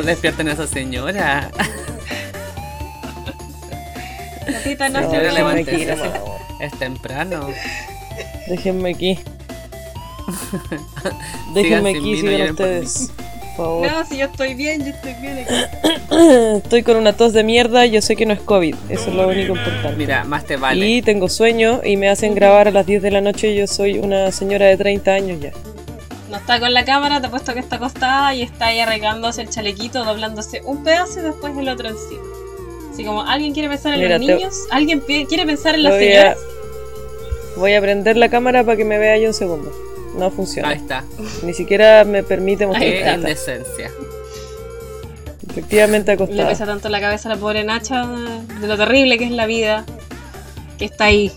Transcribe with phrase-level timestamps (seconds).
[0.00, 1.50] favor, despierten a esa señora.
[4.78, 5.86] No No, Señora, aquí.
[6.60, 7.48] Es temprano.
[8.48, 9.18] Déjenme aquí.
[11.54, 13.12] Déjenme aquí, sigan ustedes.
[13.56, 13.86] Por favor.
[13.86, 15.54] No, si yo estoy bien, yo estoy bien aquí.
[16.56, 19.28] Estoy con una tos de mierda, yo sé que no es COVID, eso es lo
[19.28, 19.96] único importante.
[19.96, 20.84] Mira, más te vale.
[20.86, 23.98] Y tengo sueño y me hacen grabar a las 10 de la noche yo soy
[23.98, 25.52] una señora de 30 años ya.
[26.30, 29.42] No está con la cámara, te he puesto que está acostada y está ahí arreglándose
[29.42, 32.22] el chalequito, doblándose un pedazo y después el otro encima.
[32.92, 34.54] Así como, ¿alguien quiere pensar en Mira, los te- niños?
[34.70, 36.38] ¿Alguien quiere pensar en las voy a, señoras?
[37.56, 39.72] voy a prender la cámara para que me vea yo un segundo.
[40.16, 40.68] No funciona.
[40.68, 41.04] Ahí está.
[41.42, 43.90] Ni siquiera me permite mostrar Qué indecencia.
[45.48, 46.48] Efectivamente Le acostada.
[46.48, 48.06] pesa tanto la cabeza a la pobre Nacha
[48.60, 49.84] de lo terrible que es la vida,
[50.78, 51.32] que está ahí.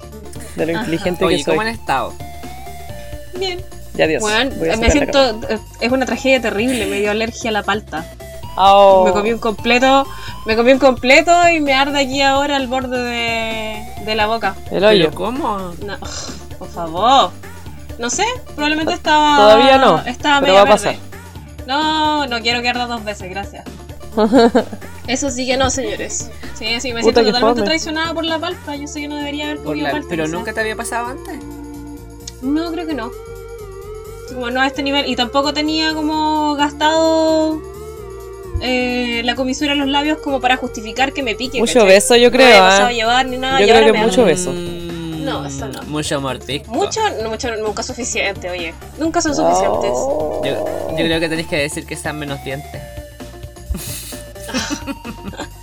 [0.56, 0.82] De lo Ajá.
[0.82, 1.44] inteligente que soy.
[1.44, 2.14] ¿cómo han estado?
[3.40, 3.60] Bien.
[3.96, 4.22] Ya Dios.
[4.22, 5.40] Bueno, me siento.
[5.50, 8.06] eh, Es una tragedia terrible, me dio alergia a la palta.
[8.56, 9.04] Oh.
[9.06, 10.06] Me comí un completo,
[10.46, 14.56] me comí un completo y me arde aquí ahora al borde de, de la boca.
[14.72, 15.06] El hoyo.
[15.06, 15.58] ¿Pero cómo?
[15.86, 15.98] No,
[16.60, 17.32] por favor.
[18.00, 19.38] No sé, probablemente estaba.
[19.38, 21.00] Todavía no, Estaba pero media va a verde.
[21.68, 23.64] No, no quiero que arda dos veces, gracias.
[25.08, 26.30] Eso sí que no, señores.
[26.54, 27.66] Sí, sí, me Puta siento totalmente fome.
[27.66, 28.76] traicionada por la palta.
[28.76, 30.08] Yo sé que no debería haber comido la- palta.
[30.10, 31.40] ¿Pero nunca te había pasado antes?
[32.42, 33.12] No, creo que no.
[34.34, 35.08] Como no a este nivel.
[35.08, 37.62] Y tampoco tenía como gastado
[38.62, 41.60] eh, la comisura en los labios como para justificar que me pique.
[41.60, 41.88] Mucho ¿cachai?
[41.88, 42.64] beso, yo No me creo.
[42.64, 42.92] a ¿ah?
[42.92, 43.60] llevar ni nada.
[43.60, 44.54] Yo y creo ahora que me mucho beso.
[44.54, 45.82] No, eso no.
[45.84, 46.72] Mucho mordisco.
[46.72, 48.74] Mucho, no, mucho, nunca suficiente, oye.
[49.00, 49.92] Nunca son suficientes.
[49.94, 50.42] Oh.
[50.44, 52.82] Yo, yo creo que tenéis que decir que sean menos dientes.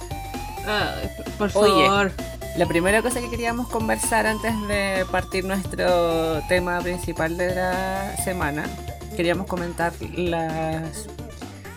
[0.67, 2.11] Ay, por Oye.
[2.57, 8.69] La primera cosa que queríamos conversar antes de partir nuestro tema principal de la semana,
[9.17, 11.07] queríamos comentar las,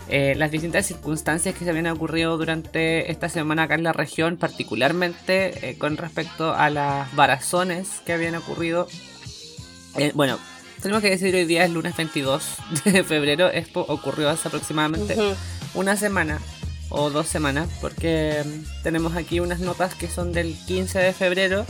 [0.09, 4.35] eh, las distintas circunstancias que se habían ocurrido durante esta semana acá en la región,
[4.37, 8.87] particularmente eh, con respecto a las varazones que habían ocurrido.
[9.95, 10.39] Eh, bueno,
[10.81, 15.15] tenemos que decir hoy día es lunes 22 de febrero, esto ocurrió hace aproximadamente
[15.75, 16.39] una semana
[16.93, 21.65] o dos semanas, porque mm, tenemos aquí unas notas que son del 15 de febrero,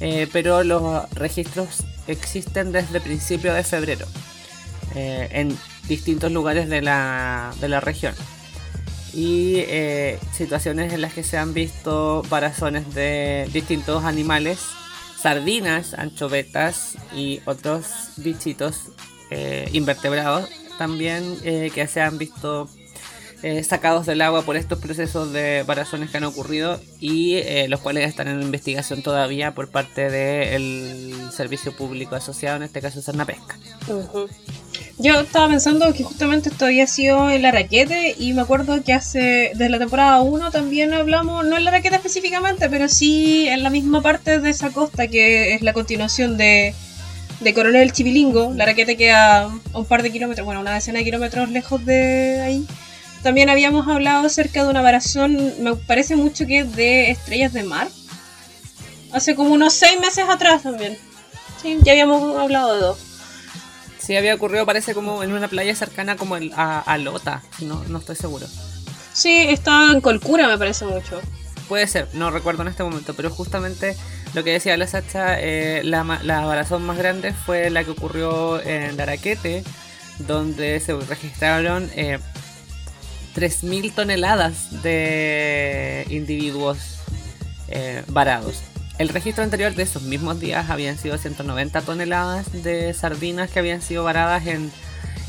[0.00, 4.06] eh, pero los registros existen desde principio de febrero
[4.94, 8.14] eh, en distintos lugares de la, de la región.
[9.12, 14.60] Y eh, situaciones en las que se han visto varazones de distintos animales,
[15.18, 17.86] sardinas, anchovetas y otros
[18.16, 18.90] bichitos
[19.30, 22.68] eh, invertebrados también que se han visto
[23.42, 27.80] eh, sacados del agua por estos procesos de varazones que han ocurrido y eh, los
[27.80, 33.56] cuales están en investigación todavía por parte del Servicio Público Asociado, en este caso Pesca.
[33.86, 34.28] Ujú.
[34.98, 39.52] Yo estaba pensando que justamente esto había sido el Araquete y me acuerdo que hace,
[39.54, 43.70] desde la temporada 1 también hablamos, no en la Araquete específicamente, pero sí en la
[43.70, 46.74] misma parte de esa costa que es la continuación de,
[47.38, 48.52] de Coronel Chipilingo.
[48.54, 52.66] La Araquete queda un par de kilómetros, bueno, una decena de kilómetros lejos de ahí.
[53.22, 57.64] También habíamos hablado acerca de una varazón, me parece mucho que es de estrellas de
[57.64, 57.88] mar.
[59.12, 60.96] Hace como unos seis meses atrás también.
[61.60, 62.98] Sí, ya habíamos hablado de dos.
[63.98, 67.82] Sí, había ocurrido, parece como en una playa cercana como el- a, a Lota, no,
[67.88, 68.46] no estoy seguro.
[69.12, 71.20] Sí, estaba en Colcura, me parece mucho.
[71.68, 73.96] Puede ser, no recuerdo en este momento, pero justamente
[74.32, 78.62] lo que decía la Sacha, eh, la, la varazón más grande fue la que ocurrió
[78.62, 79.64] en Laraquete,
[80.20, 82.18] donde se registraron eh,
[83.38, 86.78] 3.000 toneladas de individuos
[87.68, 88.62] eh, varados.
[88.98, 93.80] El registro anterior de esos mismos días habían sido 190 toneladas de sardinas que habían
[93.80, 94.72] sido varadas en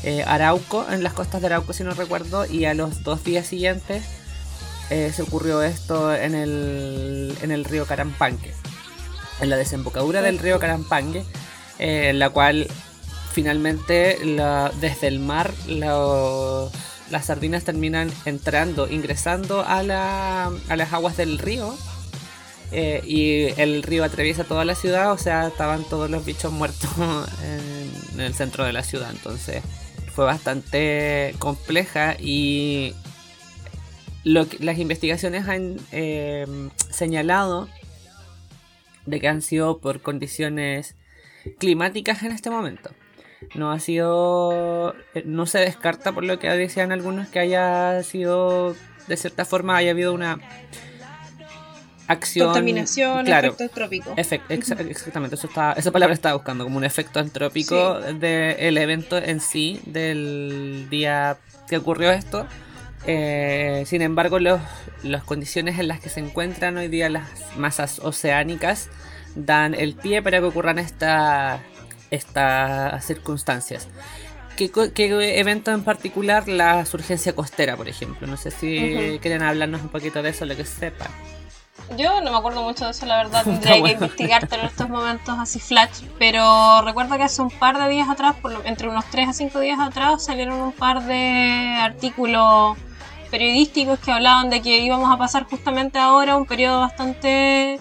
[0.02, 3.46] eh, Arauco, en las costas de Arauco si no recuerdo, y a los dos días
[3.46, 4.02] siguientes
[4.90, 8.52] eh, se ocurrió esto en el, en el río Carampangue,
[9.40, 11.24] en la desembocadura del río Carampangue,
[11.78, 12.66] en la cual
[13.32, 14.18] finalmente
[14.80, 16.72] desde el mar los-
[17.10, 21.74] las sardinas terminan entrando, ingresando a, la- a las aguas del río.
[22.72, 26.88] eh, y el río atraviesa toda la ciudad, o sea, estaban todos los bichos muertos
[28.14, 29.10] en, el centro de la ciudad.
[29.10, 29.62] Entonces
[30.14, 32.94] fue bastante compleja y
[34.22, 36.46] lo que- las investigaciones han eh,
[36.90, 37.68] señalado
[39.06, 40.94] de que han sido por condiciones
[41.58, 42.90] climáticas en este momento.
[43.54, 44.94] No ha sido.
[45.14, 48.74] eh, No se descarta, por lo que decían algunos, que haya sido.
[49.08, 50.38] De cierta forma, haya habido una.
[52.06, 52.46] acción.
[52.48, 54.14] Contaminación, claro, efecto trópico.
[54.16, 59.16] efec- exa- exactamente, eso está, esa palabra estaba buscando, como un efecto antrópico del evento
[59.16, 61.36] en sí, del día
[61.68, 62.46] que ocurrió esto.
[63.06, 64.60] Eh, sin embargo, los,
[65.04, 68.88] las condiciones en las que se encuentran hoy día las masas oceánicas
[69.36, 71.62] dan el pie para que ocurran esta-
[72.10, 73.88] estas circunstancias.
[74.56, 76.46] ¿Qué, qué evento en particular?
[76.48, 78.26] La surgencia costera, por ejemplo.
[78.26, 79.20] No sé si Ujú.
[79.20, 81.08] quieren hablarnos un poquito de eso, lo que sepan.
[81.96, 83.94] Yo no me acuerdo mucho de eso, la verdad, tendría que bueno.
[83.94, 88.36] investigártelo en estos momentos así flash, pero recuerdo que hace un par de días atrás,
[88.42, 92.76] por lo- entre unos 3 a 5 días atrás, salieron un par de artículos
[93.30, 97.78] periodísticos que hablaban de que íbamos a pasar justamente ahora un periodo bastante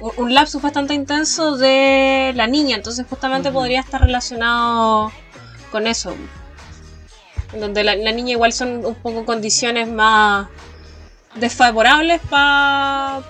[0.00, 5.12] un- lapsus bastante intenso de la niña, entonces justamente podría estar relacionado
[5.70, 6.14] con eso.
[7.58, 10.48] Donde la, la niña igual son un poco condiciones más
[11.34, 13.22] desfavorables para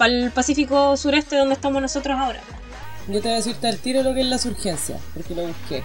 [0.00, 2.40] el Pacífico sureste donde estamos nosotros ahora.
[3.08, 5.84] Yo te voy a decirte al tiro lo que es la surgencia, porque lo busqué.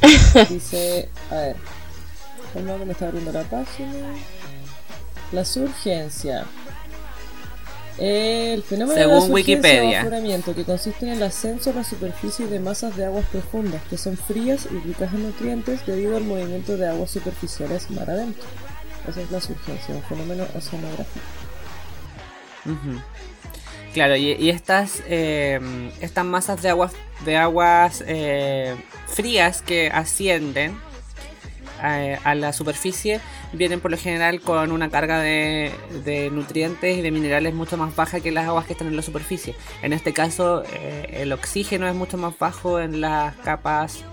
[0.48, 1.56] Dice, a ver,
[2.52, 3.92] que me está abriendo la página.
[5.32, 6.44] La surgencia.
[7.98, 9.98] El fenómeno de la Según Wikipedia.
[9.98, 13.82] o afloramiento, que consiste en el ascenso a la superficie de masas de aguas profundas,
[13.88, 18.44] que son frías y ricas en nutrientes debido al movimiento de aguas superficiales mar adentro.
[19.08, 21.24] Esa es la surgencia, un fenómeno oceanográfico.
[22.66, 23.00] Ujú.
[23.94, 25.58] Claro, y, y estas, eh,
[26.00, 26.92] estas masas de aguas,
[27.24, 28.76] de aguas eh,
[29.06, 30.78] frías que ascienden
[31.82, 33.20] eh, a la superficie
[33.52, 35.72] vienen por lo general con una carga de,
[36.04, 39.02] de nutrientes y de minerales mucho más baja que las aguas que están en la
[39.02, 39.54] superficie.
[39.82, 44.04] En este caso, eh, el oxígeno es mucho más bajo en las capas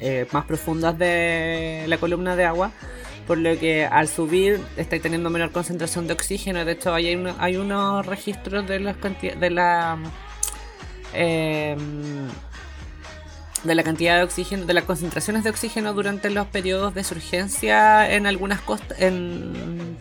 [0.00, 2.72] eh, más profundas de la columna de agua,
[3.26, 6.64] por lo que al subir está teniendo menor concentración de oxígeno.
[6.64, 9.98] De hecho, hay, hay unos registros de canti- de la
[13.64, 18.10] de la cantidad de oxígeno, de las concentraciones de oxígeno durante los periodos de surgencia
[18.14, 19.96] en algunas costas, en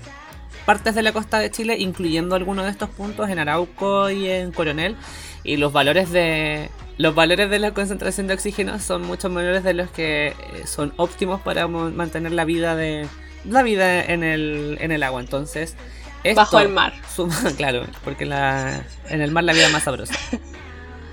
[0.66, 4.52] partes de la costa de Chile, incluyendo algunos de estos puntos en Arauco y en
[4.52, 4.96] Coronel,
[5.44, 9.74] y los valores de los valores de la concentración de oxígeno son mucho menores de
[9.74, 10.36] los que eh,
[10.68, 13.08] son óptimos para mantener la vida de
[13.46, 15.20] la vida en el, en el agua.
[15.20, 15.76] Entonces,
[16.24, 16.94] esto Bajo el mar.
[17.14, 20.14] suma- claro, porque la, en el mar la vida es más sabrosa.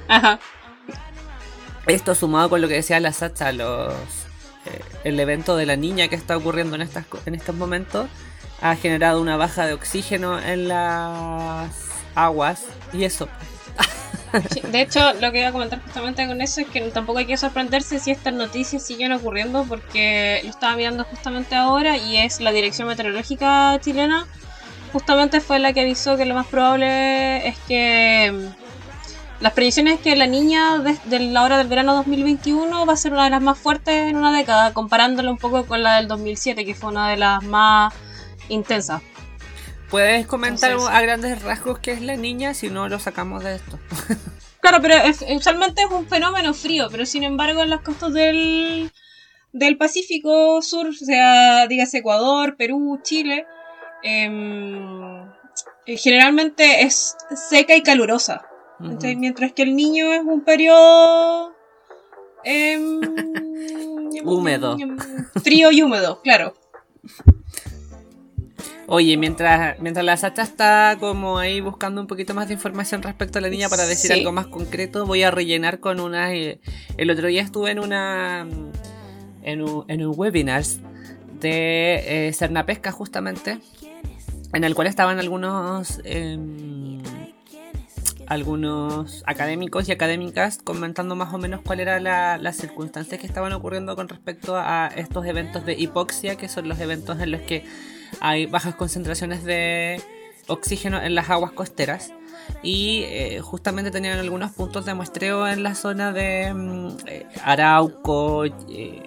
[0.06, 0.38] Ajá.
[1.86, 3.92] Esto sumado con lo que decía la Sacha, los,
[4.66, 8.08] eh, el evento de la niña que está ocurriendo en, estas, en estos momentos
[8.60, 11.70] ha generado una baja de oxígeno en las
[12.14, 13.28] aguas y eso.
[14.70, 17.36] De hecho, lo que iba a comentar justamente con eso es que tampoco hay que
[17.36, 22.52] sorprenderse si estas noticias siguen ocurriendo porque lo estaba mirando justamente ahora y es la
[22.52, 24.26] Dirección Meteorológica chilena.
[24.92, 28.50] Justamente fue la que avisó que lo más probable es que
[29.40, 32.96] las predicciones es que la niña de, de la hora del verano 2021 va a
[32.96, 36.08] ser una de las más fuertes en una década, comparándola un poco con la del
[36.08, 37.94] 2007, que fue una de las más
[38.48, 39.02] intensas.
[39.90, 43.56] ¿Puedes comentar Entonces- a grandes rasgos qué es la niña si no lo sacamos de
[43.56, 43.78] esto?
[44.62, 48.92] Claro, pero es- usualmente es un fenómeno frío, pero sin embargo en las costas del,
[49.54, 53.46] del Pacífico Sur, o sea, dígase Ecuador, Perú, Chile,
[54.02, 55.22] em,
[55.86, 57.16] eh, generalmente es
[57.48, 58.42] seca y calurosa.
[58.82, 61.52] Entonces, mientras que el niño es un periodo
[62.44, 63.00] em,
[64.24, 64.76] Húmedo.
[65.42, 66.54] Frío y húmedo, claro.
[68.86, 73.38] Oye, mientras, mientras la Sacha está como ahí buscando un poquito más de información respecto
[73.38, 74.18] a la niña para decir Sí.
[74.18, 76.34] algo más concreto, voy a rellenar con una...
[76.34, 76.60] eh,
[76.96, 78.48] el otro día estuve en una...
[79.42, 80.64] En un, en un webinar
[81.40, 83.58] de eh, Cernapesca justamente,
[84.52, 86.00] en el cual estaban algunos...
[86.04, 86.79] em,
[88.30, 93.52] algunos académicos y académicas comentando más o menos cuál era la- las circunstancias que estaban
[93.52, 97.64] ocurriendo con respecto a estos eventos de hipoxia, que son los eventos en los que
[98.20, 100.00] hay bajas concentraciones de
[100.46, 102.12] oxígeno en las aguas costeras
[102.62, 108.44] y eh, justamente tenían algunos puntos de muestreo en la zona de mm, eh, Arauco,
[108.44, 109.02] eh,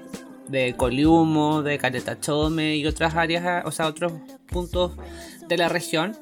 [0.49, 4.11] de Coliumo, de Caretachome y otras áreas, o sea, otros
[4.47, 4.91] puntos
[5.47, 6.17] de la región.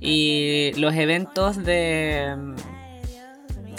[0.00, 2.36] Y los eventos de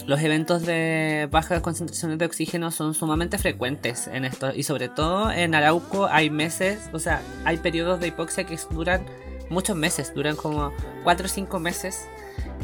[0.08, 5.32] los eventos de bajas concentraciones de oxígeno son sumamente frecuentes en esto y sobre todo
[5.32, 9.04] en Arauco hay meses, o sea, hay periodos de hipoxia que duran
[9.50, 10.72] muchos meses, duran como
[11.04, 12.08] 4 o 5 meses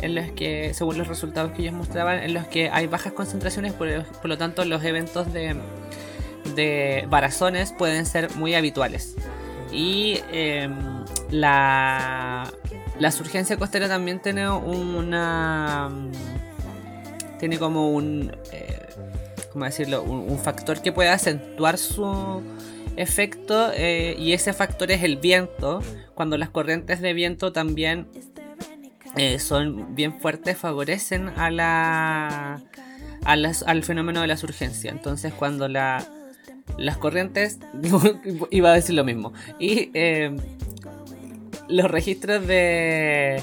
[0.01, 3.73] en los que, según los resultados que ellos mostraban, en los que hay bajas concentraciones,
[3.73, 5.55] por, por lo tanto los eventos de,
[6.55, 9.15] de varazones pueden ser muy habituales.
[9.71, 12.51] Y em, la,
[13.01, 15.89] la surgencia costera también tiene una.
[17.39, 18.31] Tiene como un.
[18.51, 18.77] Eh,
[19.51, 20.03] ¿Cómo decirlo?
[20.03, 22.43] Un, factor que puede acentuar su
[22.97, 25.81] efecto eh, y ese factor es el viento.
[26.13, 28.07] Cuando las corrientes de viento también
[29.17, 32.61] eh, son bien fuertes, favorecen a la,
[33.25, 34.91] al fenómeno de la surgencia.
[34.91, 36.05] Entonces, cuando la,
[36.77, 37.57] las corrientes,
[38.51, 39.89] iba a decir lo mismo, y
[41.71, 43.41] los registros de,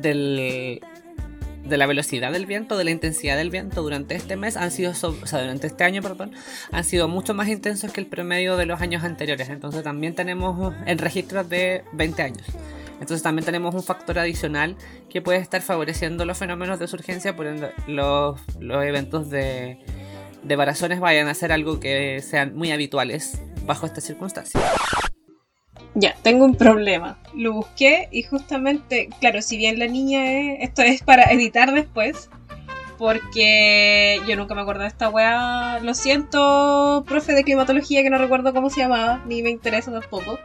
[0.00, 0.80] del,
[1.64, 4.90] de la velocidad del viento, de la intensidad del viento durante este mes han sido,
[4.90, 6.32] o sea, durante este año, perdón,
[6.72, 9.48] han sido mucho más intensos que el promedio de los años anteriores.
[9.48, 12.46] Entonces también tenemos en registros de 20 años.
[13.00, 14.76] Entonces también tenemos un factor adicional
[15.08, 19.78] que puede estar favoreciendo los fenómenos de surgencia, por ende los, los eventos de,
[20.42, 24.64] de barazones vayan a ser algo que sean muy habituales bajo estas circunstancias.
[26.00, 27.18] Ya, tengo un problema.
[27.34, 30.68] Lo busqué y justamente, claro, si bien la niña es.
[30.68, 32.30] Esto es para editar después.
[32.98, 35.80] Porque yo nunca me acuerdo de esta weá.
[35.80, 40.38] Lo siento, profe de climatología, que no recuerdo cómo se llamaba, ni me interesa tampoco.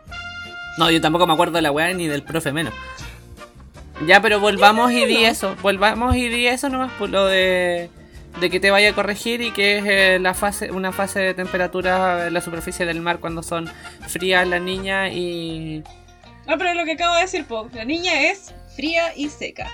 [0.79, 2.74] No, yo tampoco me acuerdo de la weá ni del profe menos.
[4.07, 5.55] Ya, pero volvamos y di eso.
[5.62, 7.89] Volvamos y di eso nomás por lo de,
[8.40, 11.34] de que te vaya a corregir y que es eh, la fase, una fase de
[11.34, 13.70] temperatura en la superficie del mar cuando son
[14.08, 15.84] frías la niña y.
[16.48, 17.70] Ah, pero lo que acabo de decir, po.
[17.74, 19.70] La niña es fría y seca.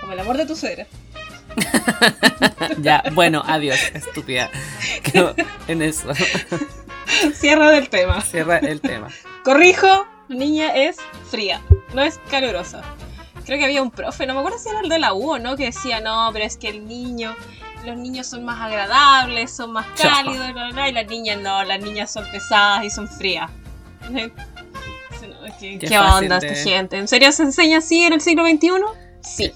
[0.00, 0.86] Como el amor de tu suegra.
[2.78, 4.50] ya, bueno, adiós, estúpida.
[5.66, 6.08] en eso.
[7.34, 8.20] Cierra del tema.
[8.20, 9.08] Cierra el tema.
[9.44, 10.96] Corrijo, la niña es
[11.30, 11.62] fría,
[11.94, 12.82] no es calurosa.
[13.46, 15.38] Creo que había un profe, no me acuerdo si era el de la U o
[15.38, 17.34] no, que decía, no, pero es que el niño,
[17.84, 22.24] los niños son más agradables, son más cálidos, y las niñas no, las niñas son
[22.30, 23.50] pesadas y son frías.
[25.58, 26.96] ¿Qué, onda esta gente?
[26.98, 28.68] ¿En serio se enseña así en el siglo XXI?
[29.22, 29.52] Sí.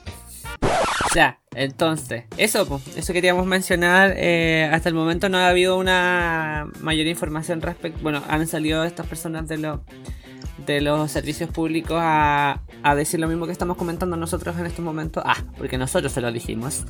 [1.15, 4.15] Ya, entonces, eso, eso queríamos mencionar.
[4.17, 8.01] Eh, hasta el momento no ha habido una mayor información respecto.
[8.03, 9.85] Bueno, han salido estas personas de, lo,
[10.67, 14.85] de los servicios públicos a, a, decir lo mismo que estamos comentando nosotros en estos
[14.85, 15.23] momentos.
[15.27, 16.85] Ah, porque nosotros se lo dijimos.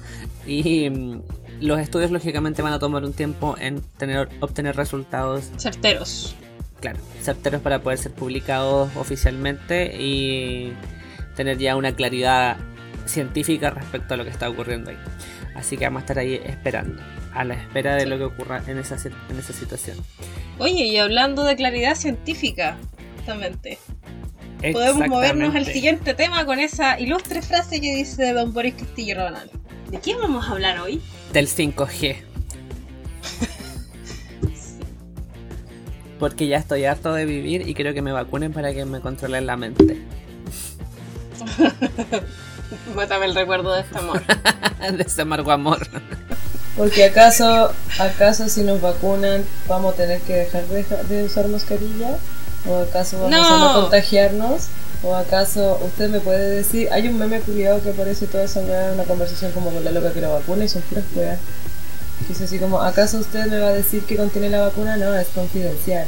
[0.47, 1.23] Y mm,
[1.61, 6.35] los estudios, lógicamente, van a tomar un tiempo en tener, obtener resultados certeros.
[6.81, 10.73] Claro, certeros para poder ser publicados oficialmente y
[11.37, 12.57] tener ya una claridad
[13.07, 14.99] científica respecto a lo que está ocurriendo ahí.
[15.55, 17.02] Así que vamos a estar ahí esperando,
[17.35, 19.99] a la espera de lo que ocurra en esa, en esa situación.
[20.59, 22.76] Oye, y hablando de claridad científica,
[23.23, 23.79] justamente,
[24.73, 29.49] podemos movernos al siguiente tema con esa ilustre frase que dice don Boris Castillo Rabanal.
[29.93, 31.00] ¿De qué vamos a hablar hoy?
[31.33, 32.17] Del 5G.
[36.19, 39.47] Porque ya estoy harto de vivir y quiero que me vacunen para que me controlen
[39.47, 40.02] la mente.
[42.97, 44.21] Mátame el recuerdo de este amor.
[44.97, 45.87] de este amargo amor.
[46.76, 52.19] Porque acaso, acaso si nos vacunan vamos a tener que dejar de, usar mascarilla
[52.69, 54.69] o acaso vamos a no contagiarnos
[55.02, 58.95] o acaso usted me puede decir, hay un meme culiado que aparece toda esa en
[58.95, 61.38] una conversación como con la loca que lo vacuna y son puras weas.
[62.26, 64.97] Que es así como, ¿acaso usted me va a decir que contiene la vacuna?
[64.97, 66.07] No, es confidencial.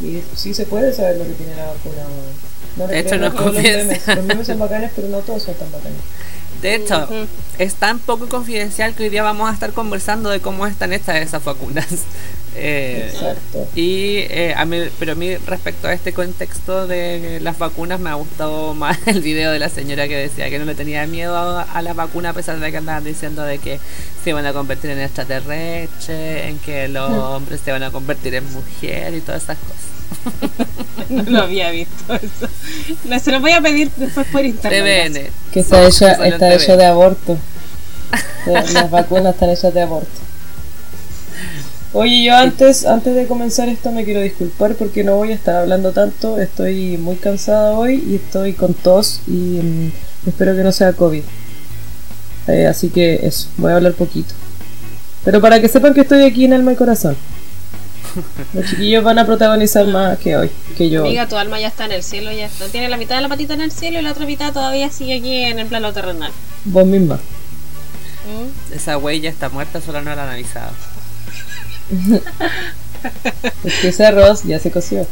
[0.00, 2.88] Y sí se puede saber lo que tiene la vacuna.
[2.88, 4.16] de hecho, no es confidencial.
[4.16, 6.00] Los memes son bacanes, pero no todos son tan bacanes.
[6.62, 7.08] De hecho,
[7.58, 11.16] es tan poco confidencial que hoy día vamos a estar conversando de cómo están hechas
[11.16, 11.86] esas vacunas.
[12.54, 13.66] Eh, Exacto.
[13.74, 18.10] Y eh, a mí, pero a mí respecto a este contexto de las vacunas me
[18.10, 21.34] ha gustado más el video de la señora que decía que no le tenía miedo
[21.34, 23.80] a, a las vacunas a pesar de que andaban diciendo de que
[24.22, 28.44] se iban a convertir en extraterrestres, en que los hombres se van a convertir en
[28.52, 30.01] mujer y todas esas cosas.
[31.08, 32.48] no lo había visto eso.
[33.22, 35.30] se lo voy a pedir después por internet.
[35.52, 37.36] Que está hecha, está hecha de aborto.
[38.46, 40.22] Las vacunas están hechas de aborto.
[41.94, 45.56] Oye, yo antes, antes de comenzar esto me quiero disculpar porque no voy a estar
[45.56, 46.40] hablando tanto.
[46.40, 49.92] Estoy muy cansada hoy y estoy con tos y mm,
[50.26, 51.22] espero que no sea COVID.
[52.48, 54.32] Eh, así que eso, voy a hablar poquito.
[55.24, 57.16] Pero para que sepan que estoy aquí en alma y corazón.
[58.52, 61.02] Los chiquillos van a protagonizar más que hoy, que yo.
[61.02, 62.66] Amiga, tu alma ya está en el cielo, ya está.
[62.66, 65.18] Tiene la mitad de la patita en el cielo y la otra mitad todavía sigue
[65.18, 66.32] aquí en el plano terrenal.
[66.64, 67.16] Vos misma.
[67.16, 68.74] ¿Mm?
[68.74, 70.72] Esa huella está muerta, solo no la han avisado.
[73.64, 75.06] es que ese arroz ya se coció.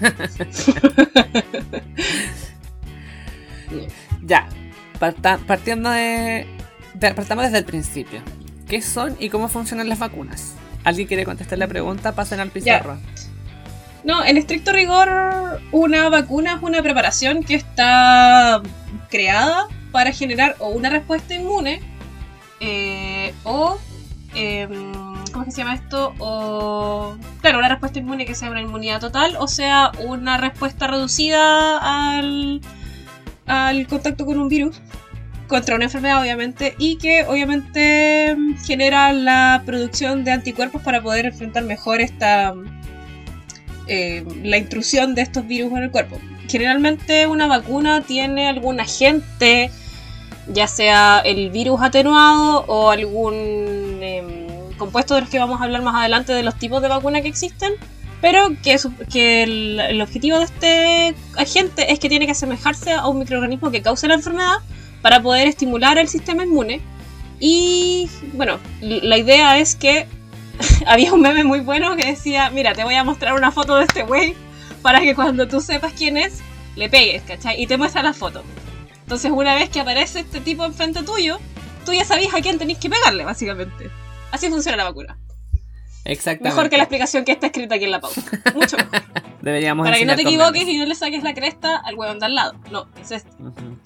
[4.22, 4.48] ya,
[5.46, 6.46] partiendo de,
[7.00, 8.20] Partamos desde el principio.
[8.68, 10.52] ¿Qué son y cómo funcionan las vacunas?
[10.84, 12.12] ¿Alguien quiere contestar la pregunta?
[12.12, 12.98] Pasen al pizarro.
[14.02, 18.62] No, en estricto rigor, una vacuna es una preparación que está
[19.10, 21.82] creada para generar o una respuesta inmune
[22.60, 23.78] eh, o...
[24.34, 24.92] Em,
[25.32, 26.14] ¿Cómo se llama esto?
[26.18, 27.16] O...
[27.40, 32.60] Claro, una respuesta inmune que sea una inmunidad total o sea una respuesta reducida al,
[33.46, 34.80] al contacto con un virus
[35.50, 41.64] contra una enfermedad obviamente y que obviamente genera la producción de anticuerpos para poder enfrentar
[41.64, 42.54] mejor esta
[43.88, 46.18] eh, la intrusión de estos virus en el cuerpo.
[46.48, 49.72] Generalmente una vacuna tiene algún agente,
[50.46, 54.46] ya sea el virus atenuado o algún em,
[54.78, 57.28] compuesto de los que vamos a hablar más adelante de los tipos de vacuna que
[57.28, 57.72] existen,
[58.20, 58.76] pero que,
[59.12, 63.72] que el, el, objetivo de este agente es que tiene que asemejarse a un microorganismo
[63.72, 64.58] que cause la enfermedad
[65.02, 66.80] para poder estimular el sistema inmune.
[67.38, 70.06] Y bueno, la idea es que
[70.86, 73.84] había un meme muy bueno que decía, mira, te voy a mostrar una foto de
[73.84, 74.34] este güey
[74.82, 76.40] para que cuando tú sepas quién es,
[76.76, 77.60] le pegues, ¿cachai?
[77.60, 78.42] Y te muestra la foto.
[79.02, 81.38] Entonces una vez que aparece este tipo enfrente tuyo,
[81.84, 83.90] tú ya sabías a quién tenés que pegarle, básicamente.
[84.30, 85.18] Así funciona la vacuna.
[86.04, 86.54] Exactamente.
[86.54, 88.20] Mejor que la explicación que está escrita aquí en la pauta.
[88.54, 89.02] Mucho mejor.
[89.42, 92.26] Deberíamos Para que no te equivoques y no le saques la cresta al huevón de
[92.26, 92.54] al lado.
[92.70, 93.30] No, es este.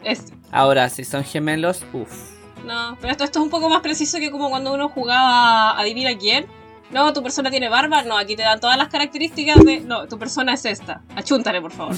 [0.03, 0.33] este.
[0.51, 2.33] Ahora, si son gemelos, uff.
[2.65, 6.17] No, pero esto, esto es un poco más preciso que como cuando uno jugaba Adivina
[6.17, 6.47] quién
[6.91, 8.03] no, tu persona tiene barba.
[8.03, 9.81] No, aquí te dan todas las características de.
[9.81, 11.03] No, tu persona es esta.
[11.17, 11.95] Achúntale, por favor.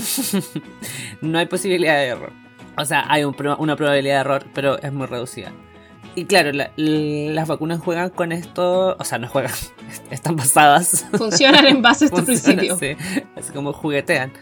[1.21, 2.33] no hay posibilidad de error.
[2.79, 5.53] O sea, hay una probabilidad de error, pero es muy reducida.
[6.17, 9.53] Y claro, las vacunas juegan con esto, o sea, no juegan,
[10.11, 11.07] están basadas.
[11.13, 12.79] Funcionan en base a este principio.
[12.79, 12.97] Sí,
[13.37, 14.33] es como juguetean.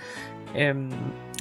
[0.54, 0.88] Em,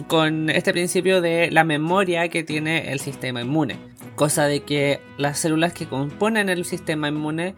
[0.08, 3.78] con este principio de la memoria que tiene el sistema inmune.
[4.16, 7.56] Cosa de que las células que componen el sistema inmune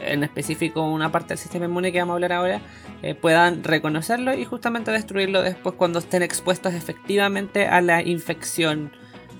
[0.00, 2.60] en específico una parte del sistema inmune que vamos a hablar ahora,
[3.02, 8.92] eh, puedan reconocerlo y justamente destruirlo después cuando estén expuestos efectivamente a la infección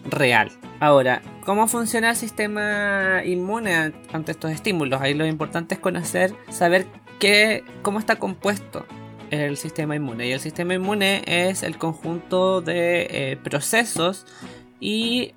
[0.09, 0.51] real.
[0.81, 5.01] Ahora, ¿cómo funciona el sistema inmune ante estos estímulos?
[5.01, 6.87] Ahí lo importante es conocer, saber
[7.19, 8.87] qué, cómo está compuesto
[9.31, 10.29] el sistema inmune.
[10.29, 14.27] Y el sistema inmune es el conjunto de eh, procesos
[14.81, 15.33] y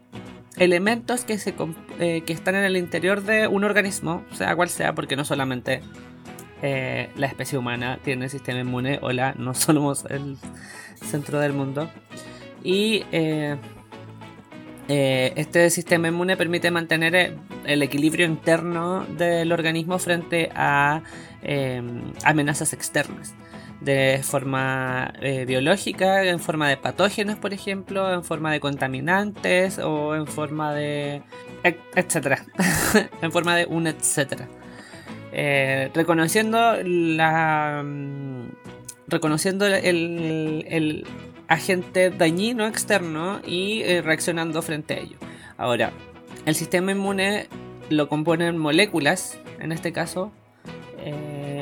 [0.57, 1.53] elementos que, se,
[1.99, 5.81] eh, que están en el interior de un organismo, sea cual sea, porque no solamente
[6.61, 10.37] eh, la especie humana tiene sistema inmune, hola, no somos el
[11.01, 11.89] centro del mundo.
[12.61, 13.05] Y
[14.89, 21.03] este sistema inmune permite mantener el equilibrio interno del organismo frente a
[22.23, 23.35] amenazas externas
[23.81, 30.15] de forma eh, biológica, en forma de patógenos, por ejemplo, en forma de contaminantes o
[30.15, 31.21] en forma de...
[31.95, 32.45] etcétera,
[33.21, 34.47] en forma de un etcétera.
[35.31, 37.81] Eh, reconociendo la...
[37.83, 38.49] Mm,
[39.07, 41.07] reconociendo el,
[41.49, 45.17] agente dañino externo y eh, reaccionando frente a ello.
[45.57, 45.91] Ahora,
[46.45, 47.47] el sistema inmune
[47.89, 50.31] lo componen moléculas, en este caso,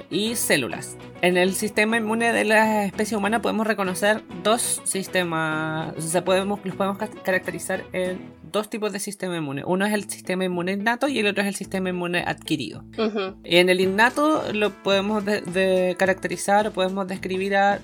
[0.10, 0.98] y células.
[1.22, 6.60] En el sistema inmune de la especie humana podemos reconocer dos sistemas, o sea, podemos,
[6.64, 8.20] los podemos caracterizar en
[8.52, 9.64] dos tipos de sistema inmune.
[9.66, 12.84] Uno es el sistema inmune innato y el otro es el sistema inmune adquirido.
[13.44, 15.24] En el innato lo podemos
[15.98, 17.80] caracterizar o podemos describir a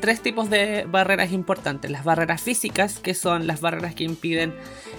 [0.00, 1.90] tres tipos de barreras importantes.
[1.90, 4.54] Las barreras físicas, que son las barreras que impiden...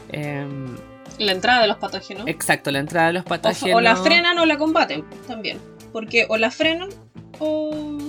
[0.09, 0.75] Em,
[1.17, 2.27] la entrada de los patógenos.
[2.27, 3.77] Exacto, la entrada de los patógenos.
[3.77, 5.59] o la frenan o la combaten también
[5.91, 6.89] porque o la frenan
[7.39, 7.99] o,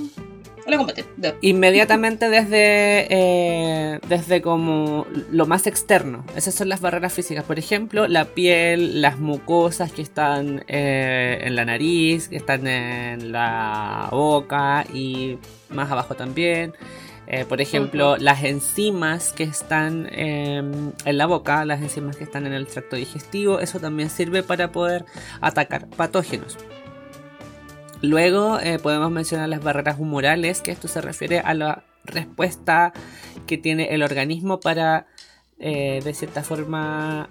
[1.41, 6.25] Inmediatamente desde, eh, desde como lo más externo.
[6.37, 7.45] Esas son las barreras físicas.
[7.45, 13.33] Por ejemplo, la piel, las mucosas que están eh, en la nariz, que están en
[13.33, 15.39] la boca y
[15.71, 16.75] más abajo también.
[17.27, 22.53] Eh, por ejemplo, las enzimas que están en la boca, las enzimas que están en
[22.53, 25.05] el tracto digestivo, eso también sirve para poder
[25.41, 26.59] atacar patógenos.
[28.03, 32.93] Luego eh, podemos mencionar las barreras humorales, que esto se refiere a la respuesta
[33.47, 35.07] que tiene el organismo para,
[35.59, 37.31] eh, de cierta forma...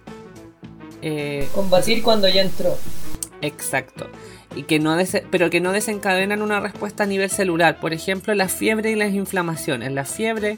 [1.02, 2.78] Eh, Combatir cuando ya entró.
[3.42, 4.08] Exacto.
[4.56, 4.98] Y que no
[5.30, 7.78] pero que no desencadenan una respuesta a nivel celular.
[7.80, 9.92] Por ejemplo, la fiebre y las inflamaciones.
[9.92, 10.58] La fiebre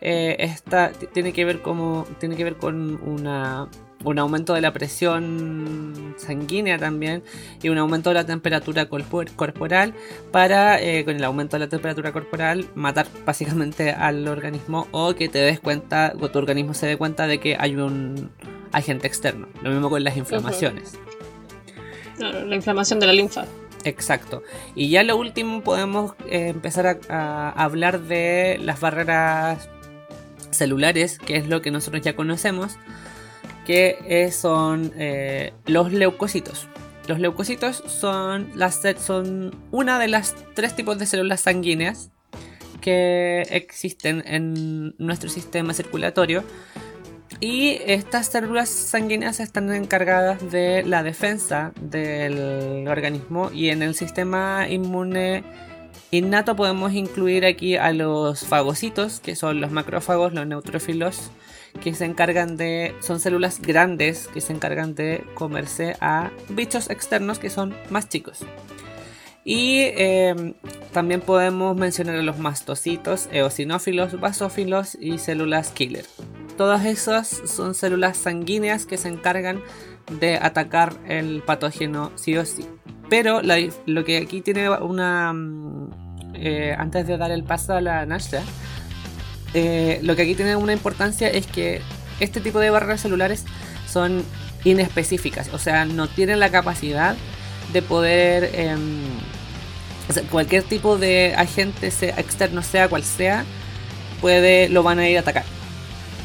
[0.00, 3.68] tiene, que ver como, tiene que ver con una
[4.04, 7.22] un aumento de la presión sanguínea también
[7.62, 9.94] y un aumento de la temperatura corporal
[10.30, 15.28] para, eh, con el aumento de la temperatura corporal, matar básicamente al organismo o que
[15.28, 18.30] te des cuenta, o tu organismo se dé cuenta de que hay un
[18.72, 19.48] agente externo.
[19.62, 20.98] Lo mismo con las inflamaciones.
[22.18, 23.44] la inflamación de la linfa.
[23.84, 24.42] Exacto.
[24.76, 29.68] Y ya lo último podemos eh, empezar a, a hablar de las barreras
[30.50, 32.76] celulares, que es lo que nosotros ya conocemos,
[33.66, 36.68] que eh, son eh, los leucocitos.
[37.06, 38.52] Los leucocitos son,
[38.98, 42.10] son una de las tres tipos de células sanguíneas
[42.80, 46.44] que existen en nuestro sistema circulatorio.
[47.40, 54.68] Y estas células sanguíneas están encargadas de la defensa del organismo y en el sistema
[54.68, 55.42] inmune
[56.12, 61.32] innato podemos incluir aquí a los fagocitos, que son los macrófagos, los neutrófilos,
[61.80, 62.94] que se encargan de...
[63.00, 68.40] son células grandes que se encargan de comerse a bichos externos que son más chicos.
[69.44, 70.54] Y em,
[70.92, 76.04] también podemos mencionar a los mastocitos, eosinófilos, basófilos y células killer.
[76.56, 79.60] Todas esas son células sanguíneas que se encargan
[80.20, 82.66] de atacar el patógeno sí o sí.
[83.08, 83.40] Pero
[83.86, 85.32] lo que aquí tiene una...
[85.32, 85.90] Mm,
[86.34, 88.42] eh, antes de dar el paso a la Nasha,
[89.54, 91.80] eh, lo que aquí tiene una importancia es que
[92.20, 93.44] este tipo de barreras celulares
[93.88, 94.24] son
[94.64, 97.16] inespecíficas, o sea, no tienen la capacidad
[97.72, 98.50] de poder...
[98.54, 99.02] Em,
[100.30, 103.44] cualquier tipo de agente sea, externo, sea cual sea,
[104.20, 105.44] puede, lo van a ir a atacar.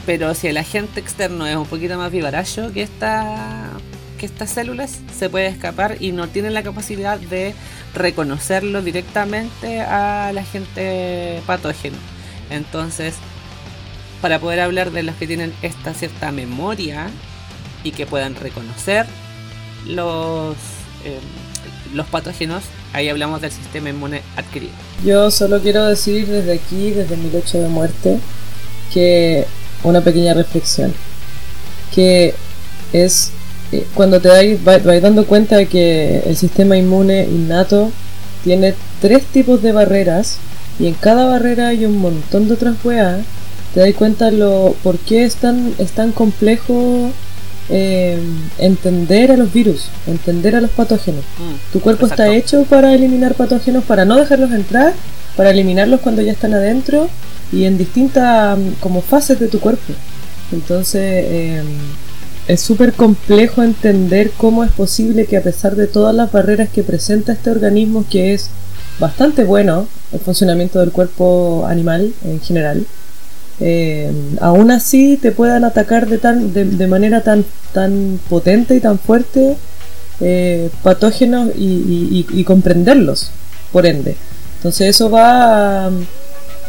[0.05, 3.69] Pero si el agente externo es un poquito más vivaracho que, esta,
[4.17, 7.53] que estas células, se puede escapar y no tienen la capacidad de
[7.93, 11.97] reconocerlo directamente al agente patógeno.
[12.49, 13.15] Entonces,
[14.21, 17.09] para poder hablar de los que tienen esta cierta memoria
[17.83, 19.05] y que puedan reconocer
[19.85, 20.55] los,
[21.05, 21.19] eh,
[21.93, 24.73] los patógenos, ahí hablamos del sistema inmune adquirido.
[25.05, 28.19] Yo solo quiero decir desde aquí, desde mi lecho de muerte,
[28.93, 29.45] que
[29.83, 30.93] una pequeña reflexión,
[31.93, 32.33] que
[32.93, 33.31] es
[33.71, 37.91] eh, cuando te vais, vais dando cuenta de que el sistema inmune innato
[38.43, 40.37] tiene tres tipos de barreras
[40.79, 43.19] y en cada barrera hay un montón de otras weas,
[43.73, 47.11] te das cuenta lo por qué es tan, es tan complejo
[47.69, 48.17] eh,
[48.59, 51.23] entender a los virus, entender a los patógenos.
[51.37, 54.93] Mm, tu cuerpo está hecho para eliminar patógenos, para no dejarlos entrar,
[55.35, 57.09] para eliminarlos cuando ya están adentro
[57.51, 59.93] y en distintas mm, como fases de tu cuerpo.
[60.51, 61.65] Entonces em,
[62.47, 66.83] es súper complejo entender cómo es posible que a pesar de todas las barreras que
[66.83, 68.49] presenta este organismo, que es
[68.99, 72.85] bastante bueno el funcionamiento del cuerpo animal en general,
[73.59, 78.99] eh, aún así te puedan atacar de, tan, de, manera tan, tan potente y tan
[78.99, 79.57] fuerte
[80.19, 83.31] eh, patógenos y, comprenderlos,
[83.71, 84.15] por ende.
[84.57, 85.89] Entonces eso va...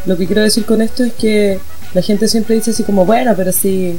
[0.05, 1.59] lo que quiero decir con esto es que
[1.93, 3.97] la gente siempre dice así como, bueno, pero si...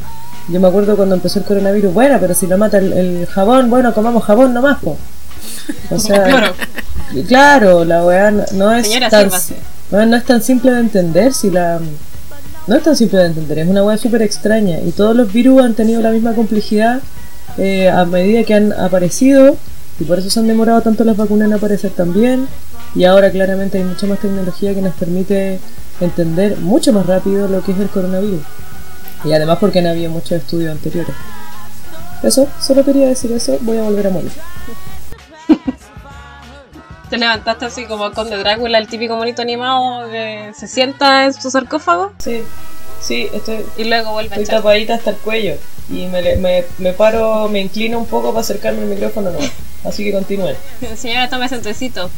[0.48, 3.94] Yo me acuerdo cuando empezó el coronavirus, bueno, pero si lo mata el, jabón, bueno,
[3.94, 4.96] comamos jabón nomás, po.
[5.90, 6.54] O sea, claro,
[7.12, 9.30] la weá no, es tan,
[9.90, 11.80] no, es tan simple de entender si la
[12.66, 15.62] no es tan simple de entender, es una web súper extraña y todos los virus
[15.62, 17.00] han tenido la misma complejidad
[17.58, 19.56] eh, a medida que han aparecido
[19.98, 22.46] y por eso se han demorado tanto las vacunas en aparecer también
[22.94, 25.58] y ahora claramente hay mucha más tecnología que nos permite
[26.00, 28.42] entender mucho más rápido lo que es el coronavirus
[29.24, 31.14] y además porque no había muchos estudios anteriores.
[32.22, 34.30] Eso, solo quería decir eso, voy a volver a morir.
[37.10, 41.34] Te levantaste así como con de Drácula, el típico monito animado que se sienta en
[41.34, 42.12] su sarcófago.
[42.18, 42.42] Sí,
[43.02, 43.66] sí, estoy.
[43.76, 45.56] Y luego vuelve estoy tapadita hasta el cuello.
[45.90, 49.38] Y me, me, me, paro, me inclino un poco para acercarme al micrófono, no.
[49.82, 50.54] Así que continúen.
[50.96, 52.10] Señora, tome sentecito.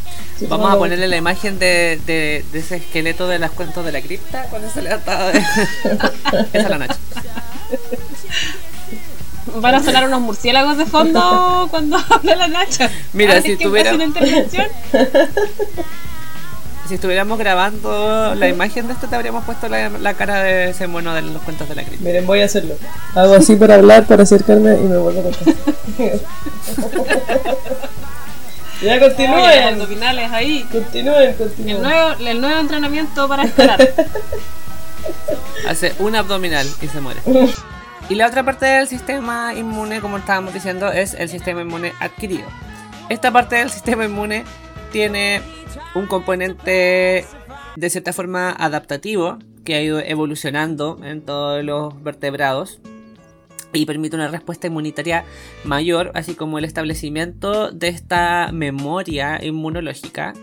[0.42, 4.02] Vamos a ponerle la imagen de, de, de, ese esqueleto de las cuentos de la
[4.02, 5.32] cripta cuando se levantaba.
[5.32, 5.38] De...
[6.52, 6.94] Esa es la noche.
[9.46, 12.90] Van a sonar unos murciélagos de fondo cuando habla la Nacha.
[13.12, 13.92] Mira, si tuviera...
[16.88, 21.14] si estuviéramos grabando la imagen de esto, te habríamos puesto la, cara de ese mono
[21.14, 22.04] de los cuentos de la cripta.
[22.04, 22.74] Miren, voy a hacerlo.
[23.14, 25.54] Hago así para hablar, para acercarme y me vuelvo a contar.
[28.82, 29.62] ya continúen.
[29.62, 30.66] abdominales ahí.
[30.70, 31.76] Continúen, continúen.
[31.76, 33.92] El nuevo, el nuevo entrenamiento para esperar.
[35.66, 37.20] Hace un abdominal y se muere.
[38.08, 42.46] Y la otra parte del sistema inmune, como estábamos diciendo, es el sistema inmune adquirido.
[43.08, 44.44] Esta parte del sistema inmune
[44.92, 45.40] tiene
[45.94, 47.24] un componente
[47.76, 52.80] de cierta forma adaptativo que ha ido evolucionando en todos los vertebrados
[53.72, 55.24] y permite una respuesta inmunitaria
[55.64, 60.34] mayor, así como el establecimiento de esta memoria inmunológica,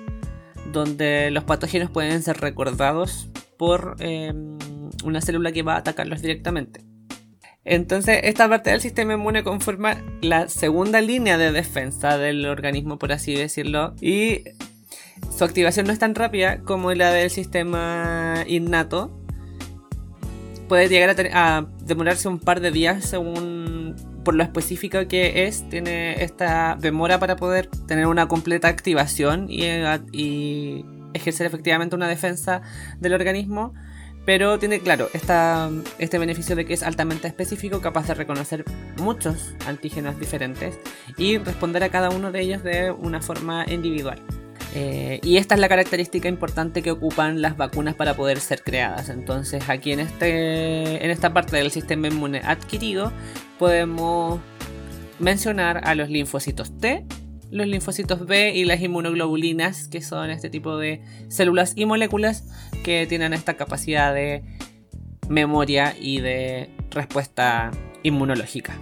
[0.72, 4.58] donde los patógenos pueden ser recordados por em,
[5.04, 6.89] una célula que va a atacarlos directamente.
[7.70, 13.12] Entonces, esta parte del sistema inmune conforma la segunda línea de defensa del organismo, por
[13.12, 13.94] así decirlo.
[14.02, 14.44] Y
[15.38, 19.12] su activación no es tan rápida como la del sistema innato.
[20.68, 25.70] Puede llegar a, demorarse un par de días según por lo específico que es.
[25.70, 29.66] Tiene esta demora para poder tener una completa activación y,
[30.12, 32.64] y ejercer efectivamente una defensa
[33.00, 33.76] del organismo.
[34.26, 38.64] Pero tiene, claro, esta, este beneficio de que es altamente específico, capaz de reconocer
[38.98, 40.78] muchos antígenos diferentes
[41.18, 44.22] y responder a cada uno de ellos de una forma individual.
[44.76, 49.10] Eh, y esta es la característica importante que ocupan las vacunas para poder ser creadas.
[49.10, 53.12] Entonces aquí en, este, en esta parte del sistema inmune adquirido
[53.58, 54.40] podemos
[55.18, 57.06] mencionar a los linfocitos T,
[57.52, 62.44] los linfocitos B y las inmunoglobulinas, que son este tipo de células y moléculas
[62.84, 64.44] que tienen esta capacidad de
[65.30, 67.72] memoria y de respuesta
[68.04, 68.78] inmunológica.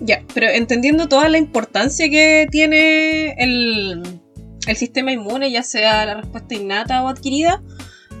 [0.00, 4.20] Ya, pero entendiendo toda la importancia que tiene el,
[4.66, 7.62] el sistema inmune, ya sea la respuesta innata o adquirida,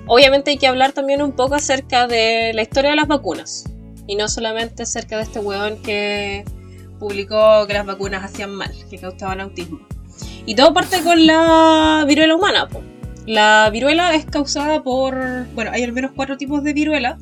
[0.06, 3.64] obviamente hay que hablar también un poco acerca de la historia de las vacunas.
[4.08, 6.44] Y no solamente acerca de este hueón que
[6.98, 9.80] publicó que las vacunas hacían mal, que causaban autismo.
[10.46, 12.68] Y todo parte con la viruela humana.
[13.26, 17.18] La viruela es causada por, bueno, hay al menos cuatro tipos de viruela,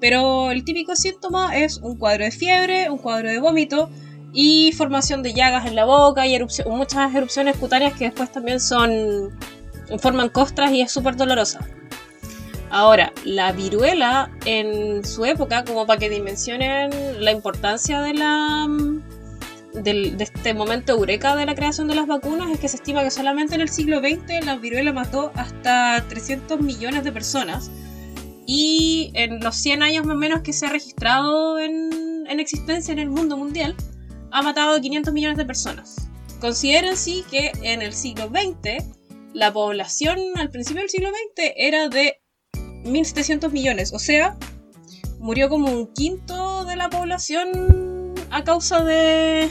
[0.00, 3.90] pero el típico síntoma es un cuadro de fiebre, un cuadro de vómito,
[4.32, 9.30] y formación de llagas en la boca y muchas erupciones cutáneas que después también son
[9.98, 11.60] forman costras y es súper dolorosa.
[12.70, 18.68] Ahora, la viruela en su época, como para que dimensionen la importancia de la
[19.72, 23.10] de este momento eureka de la creación de las vacunas, es que se estima que
[23.10, 27.70] solamente en el siglo XX la viruela mató hasta 300 millones de personas.
[28.46, 32.92] Y en los 100 años más o menos que se ha registrado en, en existencia
[32.92, 33.76] en el mundo mundial,
[34.32, 36.08] ha matado a 500 millones de personas.
[36.40, 38.84] Consideren sí que en el siglo XX
[39.34, 42.20] la población al principio del siglo XX era de
[42.54, 44.36] 1.700 millones, o sea,
[45.18, 47.89] murió como un quinto de la población
[48.30, 49.48] a causa de,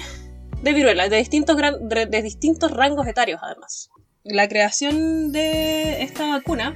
[0.61, 3.89] de viruela, de distintos, de distintos rangos etarios además.
[4.23, 6.75] La creación de esta vacuna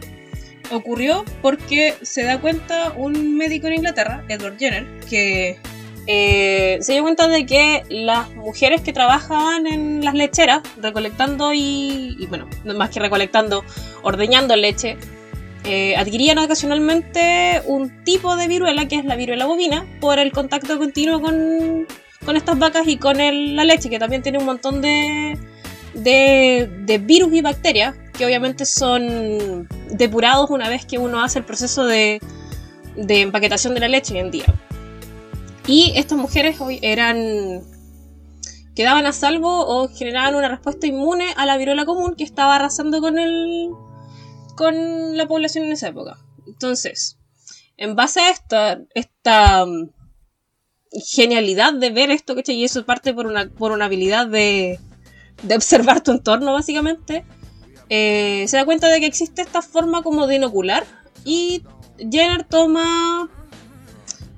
[0.72, 5.60] ocurrió porque se da cuenta un médico en Inglaterra, Edward Jenner, que
[6.08, 12.26] eh, se dio cuenta de que las mujeres que trabajaban en las lecheras, recolectando y,
[12.28, 13.64] bueno, más que recolectando,
[14.02, 14.98] ordeñando leche,
[15.66, 20.78] eh, adquirían ocasionalmente un tipo de viruela, que es la viruela bovina, por el contacto
[20.78, 21.88] continuo con,
[22.26, 25.38] con estas vacas y con la leche, que también tiene un montón de,
[25.94, 31.46] de, de, virus y bacterias, que obviamente son depurados una vez que uno hace el
[31.46, 32.20] proceso de,
[32.98, 34.46] de empaquetación de la leche hoy en día.
[35.66, 37.62] Y estas mujeres hoy eran
[38.76, 43.02] quedaban a salvo o generaban una respuesta inmune a la viruela común que estaba arrasando
[43.02, 43.70] con el
[44.56, 46.18] con la población en esa época.
[46.48, 47.18] Entonces,
[47.78, 49.90] en base a esta, esta um,
[50.92, 52.56] genialidad de ver esto, ¿cachai?
[52.56, 54.80] Y eso parte por una, por una habilidad de,
[55.42, 57.26] de observar tu entorno, básicamente.
[57.90, 60.86] Eh, se da cuenta de que existe esta forma como de inocular
[61.26, 61.64] y
[61.98, 63.30] Jenner toma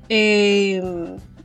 [0.10, 0.82] eh,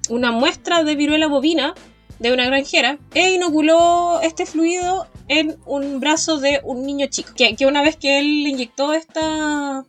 [0.09, 1.75] una muestra de viruela bovina
[2.21, 7.33] de una granjera e inoculó este fluido en un brazo de un niño chico.
[7.35, 9.85] Que, una vez que él inyectó esta,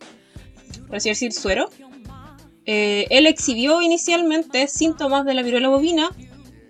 [0.86, 1.68] por así decir, suero,
[2.64, 6.10] eh, él exhibió inicialmente síntomas de la viruela bovina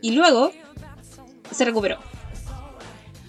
[0.03, 0.53] y luego
[1.51, 1.99] se recuperó.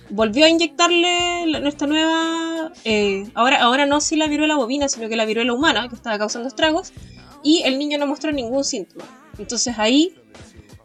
[0.09, 2.71] Volvió a inyectarle nuestra nueva.
[2.83, 6.17] Eh, ahora, ahora no si la viruela bovina, sino que la viruela humana, que estaba
[6.17, 6.93] causando estragos
[7.43, 9.05] y el niño no mostró ningún síntoma.
[9.37, 10.15] Entonces ahí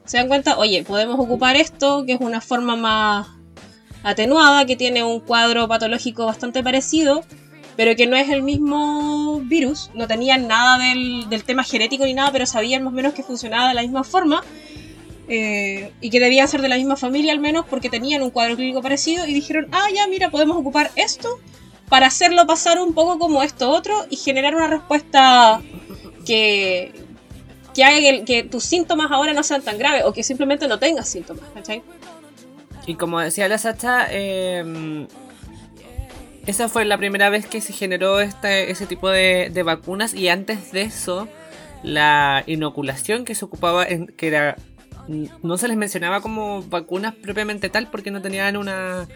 [0.09, 3.29] se dan cuenta, oye, podemos ocupar esto, que es una forma más
[4.03, 7.23] atenuada, que tiene un cuadro patológico bastante parecido,
[7.77, 12.33] pero que no es el mismo virus, no tenían nada del, tema genético ni nada,
[12.33, 14.43] pero sabían más o menos que funcionaba de la misma forma.
[15.31, 18.57] Eh, y que debía ser de la misma familia al menos porque tenían un cuadro
[18.57, 21.39] clínico parecido y dijeron, ah, ya, mira, podemos ocupar esto
[21.91, 25.61] para hacerlo pasar un poco como esto otro y generar una respuesta
[26.25, 26.95] que,
[27.75, 31.09] que haga que, tus síntomas ahora no sean tan graves o que simplemente no tengas
[31.09, 31.45] síntomas,
[32.87, 35.07] Y como decía la Sacha, em,
[36.47, 40.73] esa fue la primera vez que se generó este, ese tipo de, vacunas y antes
[40.73, 41.29] de eso,
[41.83, 44.57] la inoculación que se ocupaba, en, que era,
[45.43, 49.07] no se les mencionaba como vacunas propiamente tal porque no tenían una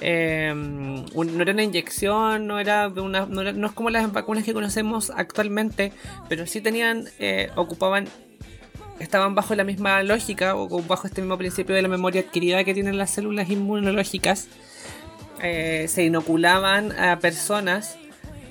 [0.00, 5.10] eh, no era una inyección, no era una, no, es como las vacunas que conocemos
[5.14, 5.92] actualmente,
[6.28, 8.08] pero sí tenían, eh, ocupaban
[8.98, 12.74] estaban bajo la misma lógica o bajo este mismo principio de la memoria adquirida que
[12.74, 14.48] tienen las células inmunológicas,
[15.42, 17.98] eh, se inoculaban a personas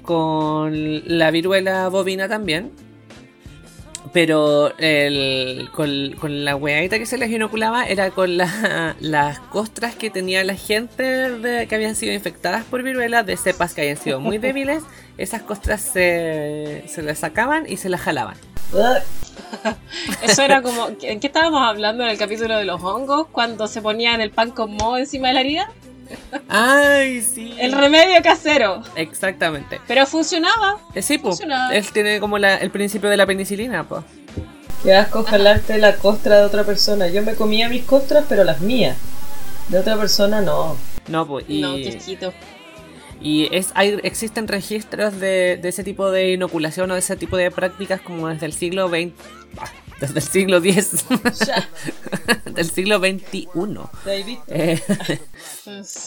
[0.03, 2.71] con la viruela bovina también.
[4.15, 8.37] Pero el, con, la weadita que se les inoculaba era con
[9.01, 13.81] las costras que tenía la gente que habían sido infectadas por viruela, de cepas que
[13.81, 14.83] habían sido muy débiles.
[15.17, 18.37] Esas costras se, se las sacaban y se las jalaban.
[20.23, 20.87] Eso era como.
[21.01, 23.27] ¿En qué estábamos hablando en el capítulo de los hongos?
[23.33, 25.69] Cuando se ponían el pan con moho encima de la herida.
[26.47, 27.55] Ay, sí.
[27.59, 28.81] El remedio casero.
[28.95, 29.79] Exactamente.
[29.87, 30.79] Pero funcionaba.
[30.93, 31.41] Eh, sí, pues.
[31.71, 34.03] Él tiene como el principio de la penicilina, pues.
[34.83, 37.07] Qué asco jalarte la costra de otra persona.
[37.07, 38.97] Yo me comía mis costras, pero las mías.
[39.69, 40.75] De otra persona no.
[41.07, 41.45] No, pues.
[41.47, 41.61] Y...
[41.61, 41.99] No, qué
[43.21, 47.37] Y es, hay, existen registros de, de, ese tipo de inoculación o de ese tipo
[47.37, 49.13] de prácticas como desde el siglo XX
[49.99, 51.05] desde el siglo X.
[52.45, 53.47] del siglo XXI.
[54.47, 54.79] Eh,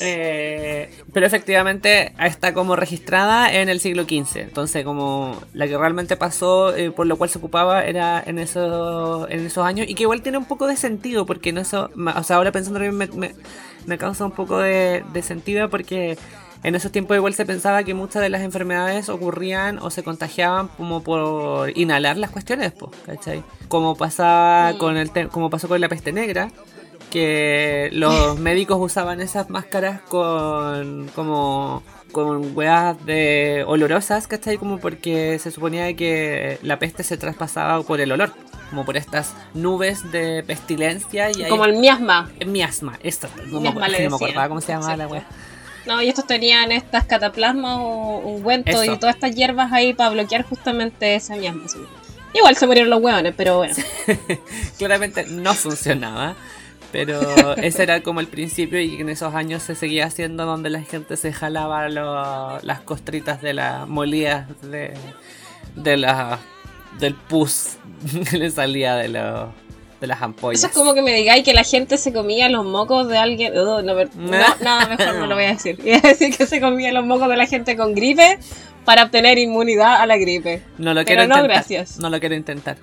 [0.00, 4.36] eh, pero efectivamente está como registrada en el siglo XV.
[4.36, 9.28] Entonces, como la que realmente pasó, eh, por lo cual se ocupaba, era en, eso,
[9.28, 9.86] en esos años.
[9.88, 11.90] Y que igual tiene un poco de sentido, porque en eso.
[12.16, 13.34] O sea, ahora pensando me, me,
[13.86, 16.16] me causa un poco de, de sentido porque
[16.62, 20.68] en esos tiempos igual se pensaba que muchas de las enfermedades ocurrían o se contagiaban
[20.68, 22.72] como por inhalar las cuestiones,
[23.06, 23.42] ¿cachai?
[23.68, 26.50] Como pasaba con el como pasó con la peste negra,
[27.10, 34.56] que los médicos usaban esas máscaras con como con hueas de olorosas, ¿cachai?
[34.56, 38.32] Como porque se suponía que la peste se traspasaba por el olor,
[38.70, 42.30] como por estas nubes de pestilencia y como el miasma.
[42.40, 45.26] El miasma, esto, como, no me acordaba cómo se llamaba la wea.
[45.88, 50.42] No, y estos tenían estas cataplasmas o ungüentos y todas estas hierbas ahí para bloquear
[50.42, 51.62] justamente esa miasma.
[52.34, 53.74] Igual se murieron los hueones, pero bueno.
[54.78, 56.36] Claramente no funcionaba.
[56.92, 60.82] Pero ese era como el principio y en esos años se seguía haciendo donde la
[60.82, 64.92] gente se jalaba las costritas de las molidas de,
[65.74, 66.38] de la,
[66.98, 67.76] del pus
[68.30, 69.48] que le salía de los
[70.00, 70.60] de las ampollas.
[70.60, 73.54] Eso es como que me digáis que la gente se comía los mocos de alguien.
[73.54, 75.78] No, no, no, mejor no lo voy a decir.
[75.84, 78.38] Iba a decir que se comía los mocos de la gente con gripe
[78.84, 80.62] para obtener inmunidad a la gripe.
[80.78, 81.42] No lo quiero intentar.
[81.42, 81.98] No, gracias.
[81.98, 82.78] No lo quiero intentar.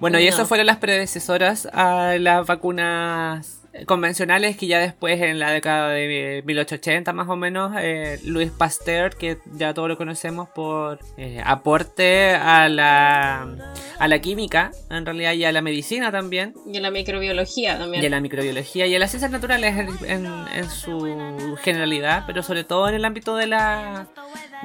[0.00, 5.50] Bueno, y eso fueron las predecesoras a las vacunas convencionales que ya después en la
[5.50, 10.98] década de 1880 más o menos eh, Luis Pasteur que ya todos lo conocemos por
[11.16, 16.54] eh, aporte a la a la química en realidad y a la medicina también.
[16.66, 18.02] Y a la microbiología también.
[18.02, 19.74] Y a la microbiología y a las ciencias naturales
[20.06, 24.08] en, en, su generalidad pero sobre todo en el ámbito de la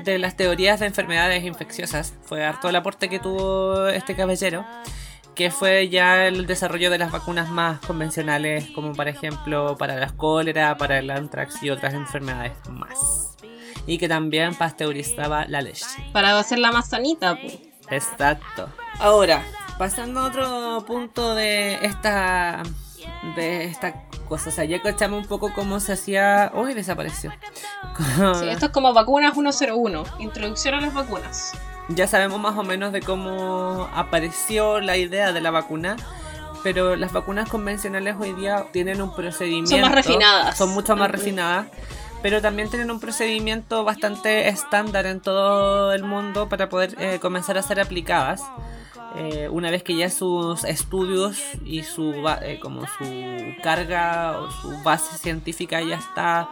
[0.04, 2.14] de las teorías de enfermedades infecciosas.
[2.24, 4.66] Fue harto el aporte que tuvo este caballero
[5.38, 10.10] que fue ya el desarrollo de las vacunas más convencionales, como por ejemplo para la
[10.10, 13.38] cólera, para el antrax y otras enfermedades más.
[13.86, 15.86] Y que también pasteurizaba la leche.
[16.12, 17.60] Para hacerla más sanita, pues.
[17.92, 18.68] Exacto.
[19.00, 19.44] Ahora,
[19.78, 22.64] pasando a otro punto de esta
[23.36, 24.50] de esta cosa.
[24.50, 26.52] O sea, ya cachamos un poco cómo se hacía.
[26.56, 27.32] Uy, desapareció.
[28.40, 30.04] sí, esto es como vacunas 101.
[30.20, 31.54] Introducción a las vacunas
[31.90, 35.96] ya sabemos más o menos de cómo apareció la idea de la vacuna.
[36.64, 39.72] Pero las vacunas convencionales hoy día tienen un procedimiento.
[39.72, 40.58] Son más refinadas.
[40.58, 41.68] Son mucho más refinadas.
[42.22, 47.58] Pero también tienen un procedimiento bastante estándar en todo el mundo para poder eh, comenzar
[47.58, 48.44] a ser aplicadas.
[49.16, 53.06] Eh, una vez que ya sus estudios y su eh, como su
[53.64, 56.50] carga o su base científica ya está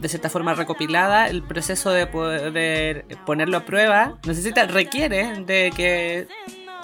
[0.00, 6.28] de cierta forma recopilada, el proceso de poder ponerlo a prueba necesita, requiere de que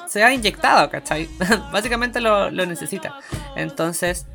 [0.08, 1.28] sea inyectado, ¿cachai?
[1.72, 3.18] Básicamente lo, lo necesita.
[3.56, 4.26] Entonces,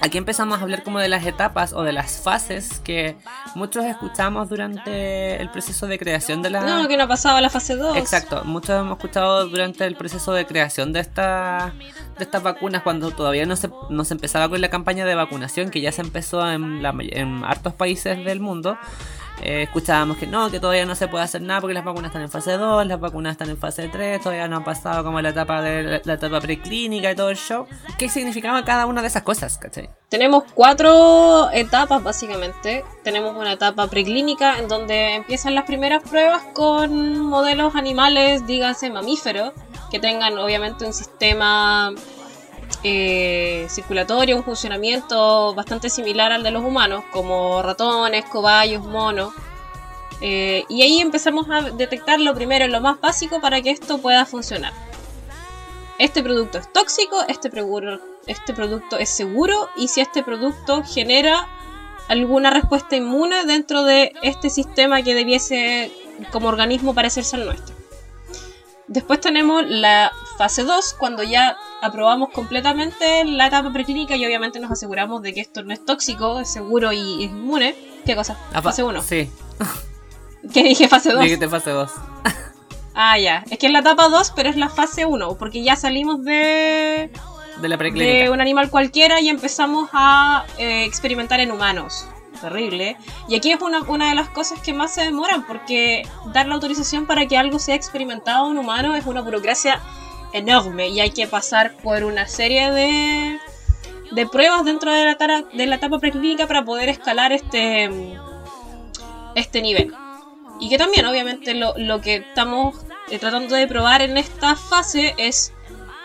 [0.00, 3.16] Aquí empezamos a hablar como de las etapas o de las fases que
[3.54, 6.60] muchos escuchamos durante el proceso de creación de la...
[6.60, 7.96] No, que no ha pasado a la fase 2.
[7.96, 11.72] Exacto, muchos hemos escuchado durante el proceso de creación de, esta,
[12.18, 15.70] de estas vacunas cuando todavía no se, no se empezaba con la campaña de vacunación
[15.70, 18.78] que ya se empezó en, la, en hartos países del mundo.
[19.42, 22.22] Eh, escuchábamos que no, que todavía no se puede hacer nada porque las vacunas están
[22.22, 25.28] en fase 2, las vacunas están en fase 3, todavía no ha pasado como la
[25.28, 27.66] etapa de la, etapa preclínica y todo el show.
[27.98, 29.90] ¿Qué significaba cada una de esas cosas, cachai?
[30.08, 32.84] Tenemos cuatro etapas básicamente.
[33.02, 39.52] Tenemos una etapa preclínica en donde empiezan las primeras pruebas con modelos animales, díganse mamíferos,
[39.90, 41.92] que tengan obviamente un sistema
[42.88, 49.34] eh, circulatorio, un funcionamiento bastante similar al de los humanos, como ratones, cobayos, monos.
[50.20, 54.24] Eh, y ahí empezamos a detectar lo primero, lo más básico para que esto pueda
[54.24, 54.72] funcionar.
[55.98, 57.50] este producto es tóxico, este,
[58.28, 61.48] este producto es seguro y si este producto genera
[62.06, 65.90] alguna respuesta inmune dentro de este sistema que debiese
[66.30, 67.74] como organismo parecerse al nuestro.
[68.86, 74.70] Después tenemos la fase 2, cuando ya aprobamos completamente la etapa preclínica y obviamente nos
[74.70, 77.74] aseguramos de que esto no es tóxico, es seguro y es inmune.
[78.04, 78.36] ¿Qué cosa?
[78.62, 79.02] fase 1.
[79.02, 79.30] Sí.
[80.52, 81.22] ¿Qué dije fase 2?
[81.22, 81.90] Dijiste fase 2.
[82.94, 83.44] ah, ya.
[83.50, 87.10] Es que es la etapa 2, pero es la fase 1, porque ya salimos de...
[87.60, 88.24] De la preclínica.
[88.24, 92.06] De un animal cualquiera y empezamos a eh, experimentar en humanos
[92.36, 92.98] terrible.
[93.28, 96.54] Y aquí es una, una, de las cosas que más se demoran, porque dar la
[96.54, 99.80] autorización para que algo sea experimentado en humano es una burocracia
[100.32, 103.38] enorme y hay que pasar por una serie de,
[104.12, 107.90] de pruebas dentro de la, de la etapa preclínica para poder escalar este,
[109.34, 109.94] este nivel.
[110.60, 112.76] Y que también, obviamente, lo, lo que estamos
[113.10, 115.52] eh, tratando de probar en esta fase es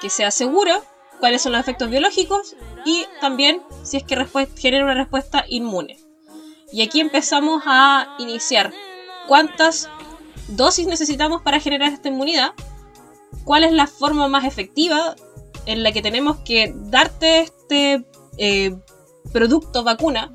[0.01, 0.83] que sea seguro,
[1.19, 4.17] cuáles son los efectos biológicos y también si es que
[4.57, 5.97] genera una respuesta inmune.
[6.73, 8.73] Y aquí empezamos a iniciar
[9.27, 9.89] cuántas
[10.47, 12.53] dosis necesitamos para generar esta inmunidad,
[13.43, 15.15] cuál es la forma más efectiva
[15.65, 18.05] en la que tenemos que darte este
[18.37, 18.75] eh,
[19.31, 20.31] producto vacuna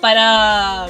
[0.00, 0.86] para,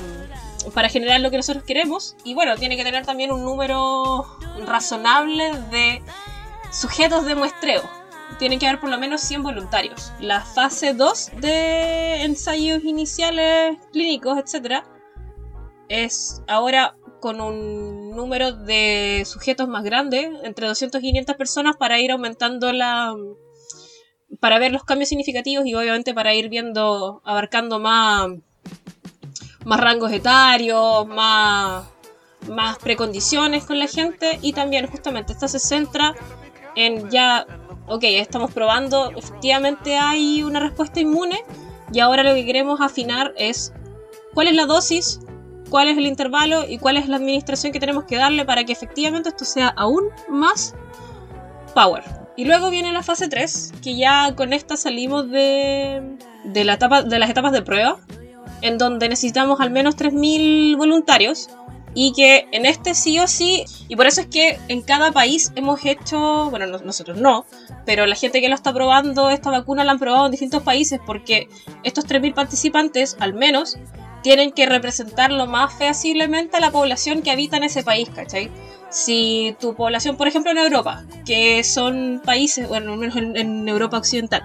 [0.72, 2.16] para generar lo que nosotros queremos.
[2.24, 4.24] Y bueno, tiene que tener también un número
[4.66, 6.02] razonable de
[6.72, 7.82] sujetos de muestreo.
[8.38, 10.12] Tienen que haber por lo menos 100 voluntarios.
[10.18, 14.82] La fase 2 de ensayos iniciales, clínicos, etc.
[15.88, 21.98] es ahora con un número de sujetos más grande, entre 200 y 500 personas, para
[21.98, 23.16] ir aumentando la.
[24.40, 28.28] para ver los cambios significativos y obviamente para ir viendo, abarcando más.
[29.64, 31.86] más rangos etarios, más.
[32.46, 36.14] más precondiciones con la gente y también, justamente, esta se centra
[36.76, 37.46] en ya.
[37.86, 41.42] Ok, estamos probando, efectivamente hay una respuesta inmune
[41.90, 43.72] y ahora lo que queremos afinar es
[44.34, 45.20] cuál es la dosis
[45.74, 48.70] cuál es el intervalo y cuál es la administración que tenemos que darle para que
[48.70, 50.72] efectivamente esto sea aún más
[51.74, 52.04] power.
[52.36, 57.02] Y luego viene la fase 3, que ya con esta salimos de, de, la etapa,
[57.02, 57.98] de las etapas de prueba,
[58.60, 61.50] en donde necesitamos al menos 3.000 voluntarios.
[61.92, 65.50] Y que en este sí o sí, y por eso es que en cada país
[65.56, 67.46] hemos hecho, bueno, nosotros no,
[67.84, 71.00] pero la gente que lo está probando, esta vacuna la han probado en distintos países,
[71.04, 71.48] porque
[71.82, 73.76] estos 3.000 participantes, al menos,
[74.24, 78.50] tienen que representar lo más feasiblemente a la población que habita en ese país, ¿cachai?
[78.88, 83.98] Si tu población, por ejemplo en Europa, que son países, bueno, al menos en, Europa
[83.98, 84.42] Occidental,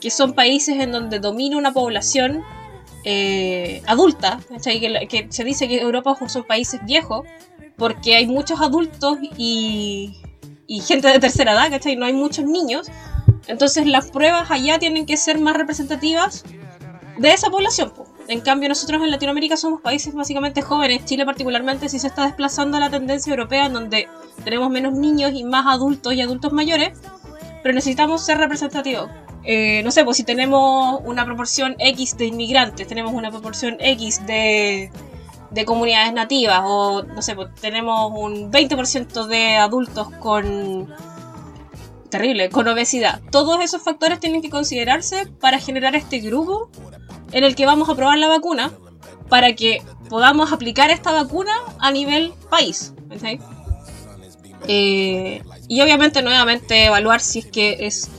[0.00, 2.42] que son países en donde domina una población
[3.04, 4.80] eh, adulta, ¿cachai?
[4.80, 7.24] Que, se dice que Europa son países viejos,
[7.76, 10.16] porque hay muchos adultos y,
[10.66, 11.94] y gente de tercera edad, ¿cachai?
[11.94, 12.88] No hay muchos niños.
[13.46, 16.42] Entonces las pruebas allá tienen que ser más representativas
[17.18, 17.92] de esa población.
[18.28, 21.04] En cambio, nosotros en Latinoamérica somos países básicamente jóvenes.
[21.04, 24.08] Chile particularmente sí se está desplazando a la tendencia europea en donde
[24.44, 26.98] tenemos menos niños y más adultos y adultos mayores.
[27.62, 29.10] Pero necesitamos ser representativos.
[29.44, 34.24] Eh, no sé, pues si tenemos una proporción X de inmigrantes, tenemos una proporción X
[34.26, 34.90] de,
[35.50, 40.94] de comunidades nativas, o no sé, pues tenemos un 20% de adultos con
[42.08, 43.20] terrible, con obesidad.
[43.32, 46.70] Todos esos factores tienen que considerarse para generar este grupo
[47.32, 48.72] en el que vamos a probar la vacuna
[49.28, 52.92] para que podamos aplicar esta vacuna a nivel país.
[54.68, 58.10] Eh, y obviamente nuevamente evaluar si es que es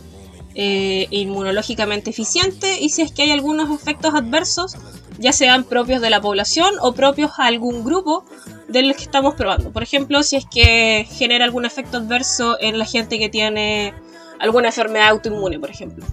[0.55, 4.75] eh, inmunológicamente eficiente y si es que hay algunos efectos adversos,
[5.19, 8.25] ya sean propios de la población o propios a algún grupo
[8.67, 9.71] de los que estamos probando.
[9.71, 13.93] Por ejemplo, si es que genera algún efecto adverso en la gente que tiene
[14.39, 16.05] alguna enfermedad autoinmune, por ejemplo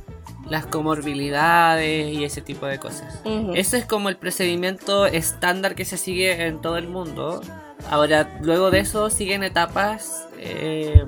[0.51, 3.22] las comorbilidades y ese tipo de cosas.
[3.55, 7.40] Ese es como el procedimiento estándar que se sigue en todo el mundo.
[7.88, 11.05] Ahora, luego de eso siguen etapas eh,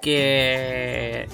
[0.00, 1.28] que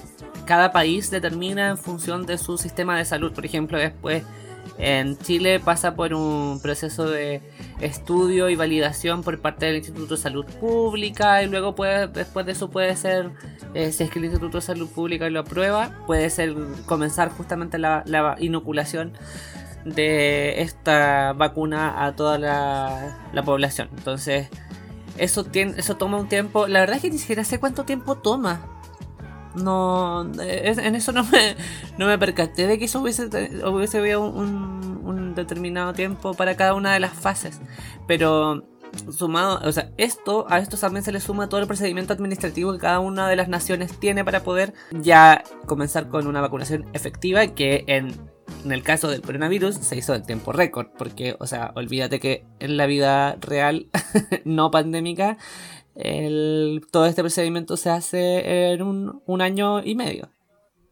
[0.44, 3.32] cada país determina en función de su sistema de salud.
[3.32, 4.24] Por ejemplo, después
[4.78, 7.42] en Chile pasa por un proceso de
[7.80, 12.52] estudio y validación por parte del Instituto de Salud Pública y luego puede, después de
[12.52, 13.30] eso puede ser,
[13.74, 16.54] eh, si es que el Instituto de Salud Pública lo aprueba, puede ser
[16.86, 19.14] comenzar justamente la, inoculación
[19.84, 23.88] de esta vacuna a toda la, población.
[23.96, 24.48] Entonces,
[25.16, 26.68] eso, tiene, eso toma un tiempo.
[26.68, 28.77] La verdad es que ni siquiera sé cuánto tiempo toma.
[29.62, 31.56] No, en eso no me,
[31.98, 33.26] no me percaté de que eso hubiese,
[33.66, 37.60] hubiese habido un, determinado tiempo para cada una de las fases.
[38.08, 38.64] Pero
[39.12, 42.78] sumado, o sea, esto, a esto también se le suma todo el procedimiento administrativo que
[42.78, 47.84] cada una de las naciones tiene para poder ya comenzar con una vacunación efectiva que
[47.86, 48.12] en,
[48.64, 52.44] en el caso del coronavirus se hizo en tiempo récord, porque, o sea, olvídate que
[52.58, 53.88] en la vida real,
[54.44, 55.38] no pandémica,
[56.90, 60.30] todo este procedimiento se hace en un, un año y medio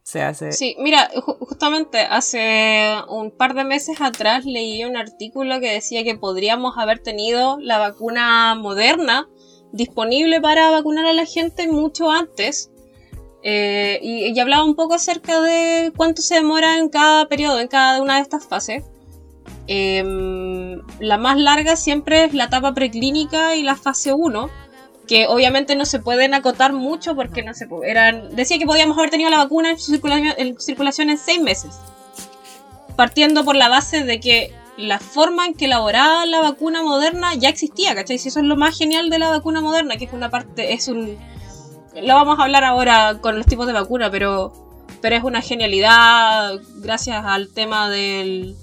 [0.06, 0.52] se hace.
[0.52, 6.14] Sí, mira, justamente hace un par de meses atrás leí un artículo que decía que
[6.14, 9.28] podríamos haber tenido la vacuna moderna
[9.72, 12.70] disponible para vacunar a la gente mucho antes.
[13.42, 18.00] Eh, y, hablaba un poco acerca de cuánto se demora en cada periodo, en cada
[18.00, 18.84] una de estas fases.
[19.66, 24.48] Em, la más larga siempre es la etapa preclínica y la fase 1
[25.06, 29.10] que obviamente no se pueden acotar mucho porque no se eran decía que podíamos haber
[29.10, 29.78] tenido la vacuna en,
[30.58, 31.78] circulación en seis meses
[32.96, 37.48] partiendo por la base de que la forma en que elaboraba la vacuna moderna ya
[37.48, 38.18] existía, ¿cachai?
[38.18, 40.88] Si eso es lo más genial de la vacuna moderna, que es una parte, es
[40.88, 41.16] un...
[41.94, 44.52] Lo vamos a hablar ahora con los tipos de vacuna, pero,
[45.00, 48.54] pero es una genialidad gracias al tema del,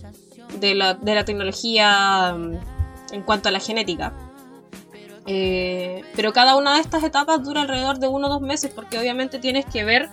[0.59, 4.13] de, la, de la tecnología mm, en cuanto a la genética.
[5.25, 8.99] Eh, pero cada una de estas etapas dura alrededor de uno o dos meses porque
[8.99, 10.09] obviamente tienes que ver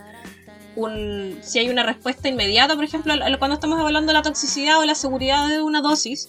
[0.77, 4.95] un, si hay una respuesta inmediata, por ejemplo, cuando estamos evaluando la toxicidad o la
[4.95, 6.29] seguridad de una dosis,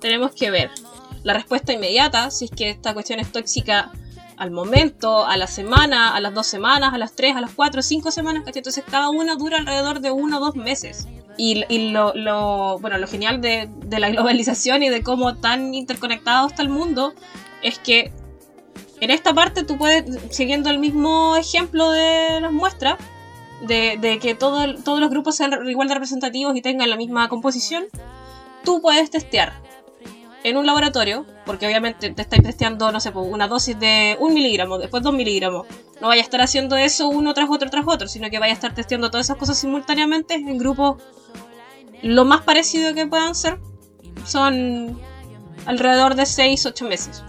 [0.00, 0.70] tenemos que ver
[1.22, 3.90] la respuesta inmediata, si es que esta cuestión es tóxica
[4.36, 7.82] al momento, a la semana, a las dos semanas, a las tres, a las cuatro,
[7.82, 11.06] cinco semanas, Entonces cada una dura alrededor de uno o dos meses.
[11.36, 16.60] Y, lo, bueno, lo genial de, de, la globalización y de cómo tan interconectado está
[16.60, 17.14] el mundo
[17.62, 18.12] es que
[19.00, 22.96] en esta parte tú puedes, siguiendo el mismo ejemplo de las muestras,
[23.62, 27.84] de, que todos los grupos sean igual de representativos y tengan la misma composición,
[28.64, 29.52] tú puedes testear
[30.42, 34.78] en un laboratorio, porque obviamente te estáis testeando, no sé, una dosis de un miligramo,
[34.78, 35.66] después dos miligramos.
[36.00, 38.54] No vaya a estar haciendo eso uno tras otro tras otro, sino que vaya a
[38.54, 41.02] estar testeando todas esas cosas simultáneamente en grupos
[42.02, 43.60] lo más parecido que puedan ser.
[44.24, 44.98] Son
[45.66, 47.22] alrededor de 6-8 meses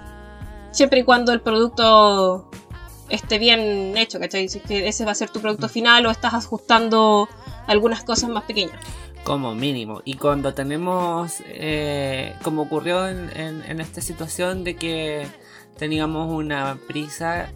[0.72, 2.50] siempre y cuando el producto
[3.10, 4.48] esté bien hecho, ¿cachai?
[4.50, 7.28] Si que ese va a ser tu producto final o estás ajustando
[7.68, 8.80] algunas cosas más pequeñas.
[9.24, 10.02] Como mínimo.
[10.04, 15.28] Y cuando tenemos, eh, como ocurrió en, en, esta situación de que
[15.78, 17.52] teníamos una prisa,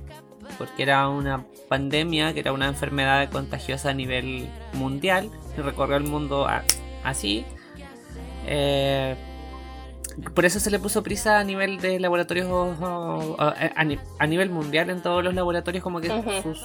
[0.60, 6.04] porque era una pandemia, que era una enfermedad contagiosa a nivel mundial, y recorrió el
[6.04, 6.48] mundo
[7.04, 7.46] así.
[8.46, 9.16] Eh,
[10.34, 15.24] por eso se le puso prisa a nivel de laboratorios, a, nivel mundial en todos
[15.24, 16.10] los laboratorios, como que
[16.42, 16.62] sus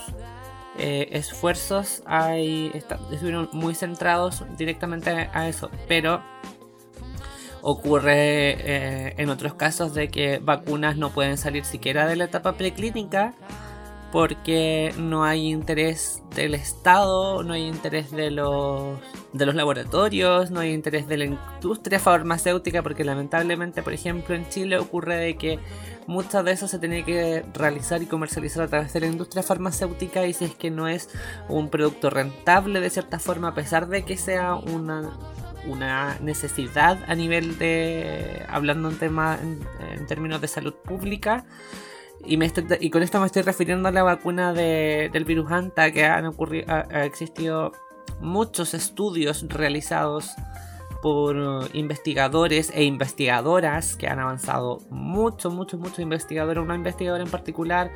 [0.79, 2.71] eh, esfuerzos hay,
[3.11, 5.71] estuvieron muy centrados directamente a eso.
[5.89, 6.23] Pero
[7.63, 12.53] ocurre eh, en otros casos de que vacunas no pueden salir siquiera de la etapa
[12.53, 13.35] preclínica
[14.13, 18.99] porque no hay interés del Estado, no hay interés de los,
[19.33, 24.49] de los laboratorios, no hay interés de la industria farmacéutica, porque lamentablemente, por ejemplo, en
[24.49, 25.59] Chile ocurre de que
[26.07, 30.27] muchas de eso se tiene que realizar y comercializar a través de la industria farmacéutica
[30.27, 31.09] y si es que no es
[31.49, 35.11] un producto rentable de cierta forma, a pesar de que sea una
[35.67, 41.45] una necesidad a nivel de hablando en tema en términos de salud pública
[42.25, 42.51] y, me
[42.91, 47.05] con esto me estoy refiriendo a la vacuna del virus Anta, que han ocurrido, ha,
[47.05, 47.73] existido
[48.21, 50.35] muchos estudios realizados
[51.03, 51.37] por
[51.73, 56.63] investigadores e investigadoras que han avanzado mucho, mucho, mucho investigadores.
[56.63, 57.91] Una investigadora en particular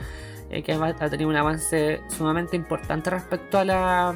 [0.50, 4.14] eh, que ha tenido un avance sumamente importante respecto a la,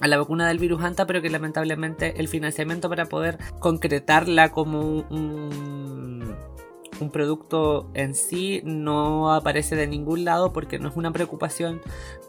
[0.00, 4.80] a la vacuna del virus Anta, pero que lamentablemente el financiamiento para poder concretarla como
[5.08, 6.15] un
[7.10, 11.80] producto en sí no aparece de ningún lado porque no es una preocupación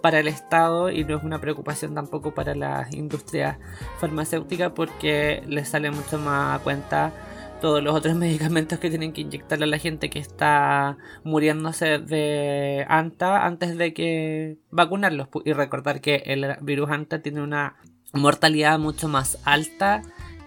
[0.02, 3.60] para el Estado y no es una preocupación tampoco para la industria
[4.00, 7.14] farmacéutica porque les sale mucho más a cuenta
[7.62, 12.86] todos los otros medicamentos que tienen que inyectarle a la gente que está muriéndose de
[12.88, 15.30] ANTA antes de que vacunarlos.
[15.46, 17.76] Y recordar que el virus ANTA tiene una
[18.14, 20.02] mortalidad mucho más alta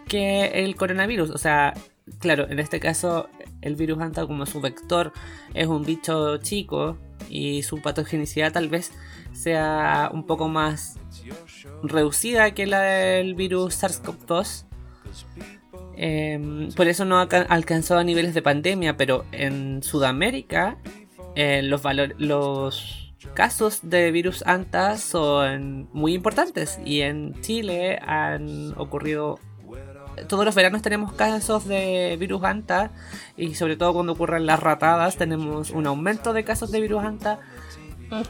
[0.06, 1.30] que el coronavirus.
[1.30, 1.74] O sea,
[2.18, 3.28] claro, en este caso
[3.60, 5.12] el virus anta como su vector
[5.54, 6.98] es un bicho chico
[7.28, 8.92] y su patogenicidad tal vez
[9.32, 10.98] sea un poco más
[11.82, 14.66] reducida que la del virus SARS-CoV-2.
[15.96, 20.78] Em, por eso no ha alcanzado niveles de pandemia, pero en Sudamérica
[21.34, 21.82] eh, los,
[22.18, 29.38] los casos de virus anta son muy importantes y en Chile han ocurrido
[30.28, 32.90] todos los veranos tenemos casos de virus anta
[33.36, 37.40] y sobre todo cuando ocurren las ratadas tenemos un aumento de casos de virus anta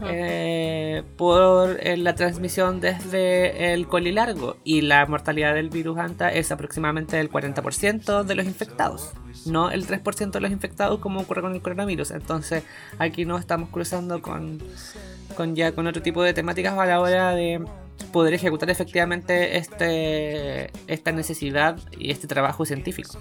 [0.04, 6.52] eh, por eh, la transmisión desde el colilargo y la mortalidad del virus anta es
[6.52, 9.12] aproximadamente el 40% de los infectados,
[9.46, 12.10] no el 3% de los infectados como ocurre con el coronavirus.
[12.10, 12.64] Entonces
[12.98, 14.62] aquí no estamos cruzando con,
[15.34, 17.64] con ya con otro tipo de temáticas a la hora de
[18.12, 23.18] poder ejecutar efectivamente este, esta necesidad y este trabajo científico.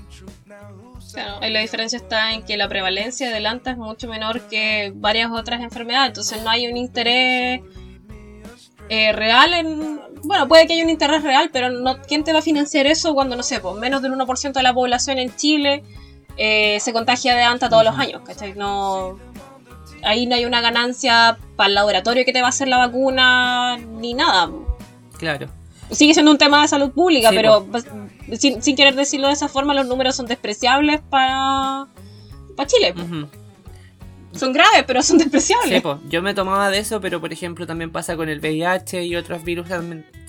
[1.13, 5.31] Claro, la diferencia está en que la prevalencia del ANTA es mucho menor que varias
[5.31, 7.61] otras enfermedades, entonces no hay un interés
[8.89, 10.01] eh, real en...
[10.23, 13.13] Bueno, puede que haya un interés real, pero no, ¿quién te va a financiar eso
[13.13, 15.83] cuando, no sé, pues menos del 1% de la población en Chile
[16.35, 18.21] eh, se contagia de ANTA todos los años?
[18.25, 18.53] ¿cachai?
[18.53, 19.17] No,
[20.03, 23.77] ahí no hay una ganancia para el laboratorio que te va a hacer la vacuna
[23.77, 24.49] ni nada.
[25.19, 25.47] Claro.
[25.91, 27.67] Sigue siendo un tema de salud pública, pero
[28.37, 31.87] sin, querer decirlo de esa forma, los números son despreciables para,
[32.55, 32.93] para Chile.
[34.31, 35.83] Son graves, pero son despreciables.
[36.07, 39.43] yo me tomaba de eso, pero por ejemplo también pasa con el VIH y otros
[39.43, 39.67] virus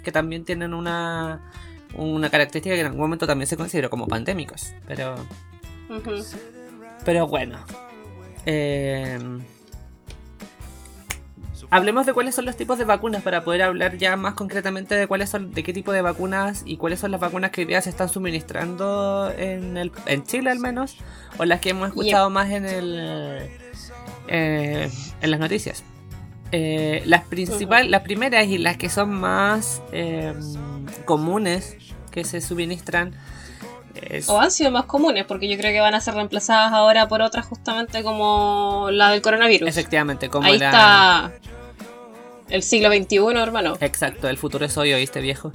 [0.03, 1.53] que también tienen una,
[1.95, 4.73] una característica que en algún momento también se considera como pandémicos.
[4.87, 5.15] Pero,
[7.05, 7.59] pero bueno.
[8.47, 9.19] Eh,
[11.73, 15.07] Hablemos de cuáles son los tipos de vacunas para poder hablar ya más concretamente de
[15.07, 17.91] cuáles son, de qué tipo de vacunas y cuáles son las vacunas que ya se
[17.91, 20.97] están suministrando en, el, en Chile al menos,
[21.39, 23.49] o las que hemos escuchado más en el
[24.27, 24.91] eh,
[25.21, 25.85] en las noticias.
[26.51, 30.35] Eh, las principales, las primeras y las que son más eh,
[31.05, 31.77] comunes
[32.11, 33.15] que se suministran
[34.27, 37.23] O han sido más comunes, porque yo creo que van a ser reemplazadas ahora por
[37.23, 39.69] otras justamente como la del coronavirus.
[39.69, 41.33] Efectivamente, como Ahí está
[42.51, 43.77] el siglo XXI, hermano.
[43.81, 45.53] Exacto, el futuro es hoy, ¿oíste, viejo?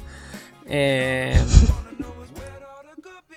[0.67, 1.39] Eh,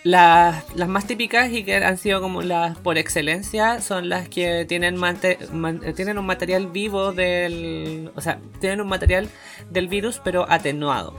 [0.04, 4.96] las, más típicas y que han sido como las por excelencia son las que tienen,
[5.94, 8.10] tienen un material vivo del.
[8.14, 9.28] O sea, tienen un material
[9.70, 11.14] del virus pero atenuado.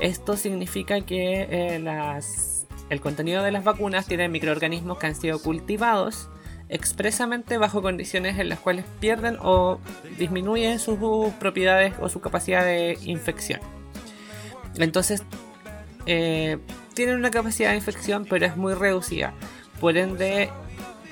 [0.00, 5.40] Esto significa que eh, las, el contenido de las vacunas tiene microorganismos que han sido
[5.40, 6.28] cultivados
[6.68, 9.78] expresamente bajo condiciones en las cuales pierden o
[10.18, 10.98] disminuyen sus
[11.34, 13.60] propiedades o su capacidad de infección.
[14.76, 15.22] Entonces,
[16.06, 16.58] eh,
[16.94, 19.34] tienen una capacidad de infección, pero es muy reducida.
[19.80, 20.50] Por ende,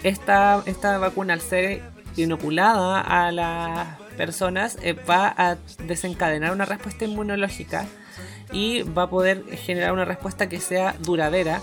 [0.03, 1.83] esta, esta vacuna, al ser
[2.17, 7.87] inoculada a las personas, eh, va a desencadenar una respuesta inmunológica
[8.53, 11.63] y va a poder generar una respuesta que sea duradera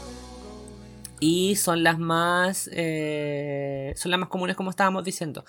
[1.19, 5.45] y son las más eh, son las más comunes como estábamos diciendo.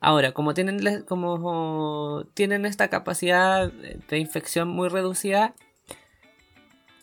[0.00, 5.54] Ahora como tienen como tienen esta capacidad de infección muy reducida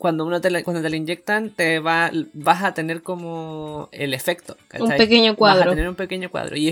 [0.03, 4.14] cuando uno te la, cuando te la inyectan te va vas a tener como el
[4.14, 6.57] efecto un pequeño cuadro vas a tener un pequeño cuadro.
[6.57, 6.68] Y,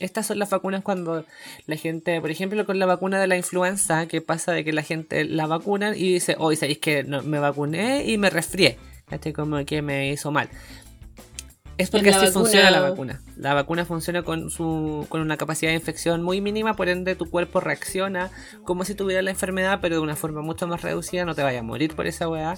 [0.00, 1.26] estas son las vacunas cuando
[1.66, 4.82] la gente por ejemplo con la vacuna de la influenza que pasa de que la
[4.82, 8.78] gente la vacunan y dice hoy sabéis que no, me vacuné y me resfrié
[9.14, 10.48] este como que me hizo mal.
[11.78, 13.20] Es porque así funciona la vacuna.
[13.36, 17.30] La vacuna funciona con, su, con una capacidad de infección muy mínima, por ende tu
[17.30, 18.30] cuerpo reacciona
[18.64, 21.24] como si tuviera la enfermedad, pero de una forma mucho más reducida.
[21.24, 22.54] No te vaya a morir por esa weá,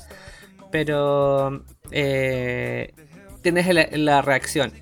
[0.70, 2.92] pero eh,
[3.42, 4.72] tienes la, reacción.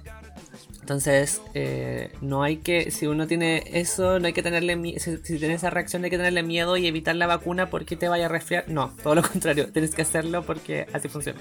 [0.82, 5.38] Entonces, eh, no hay que, si uno tiene eso, no hay que tenerle, si, si
[5.38, 8.26] tienes esa reacción, no hay que tenerle miedo y evitar la vacuna porque te vaya
[8.26, 8.64] a resfriar.
[8.68, 11.40] No, todo lo contrario, tienes que hacerlo porque así funciona.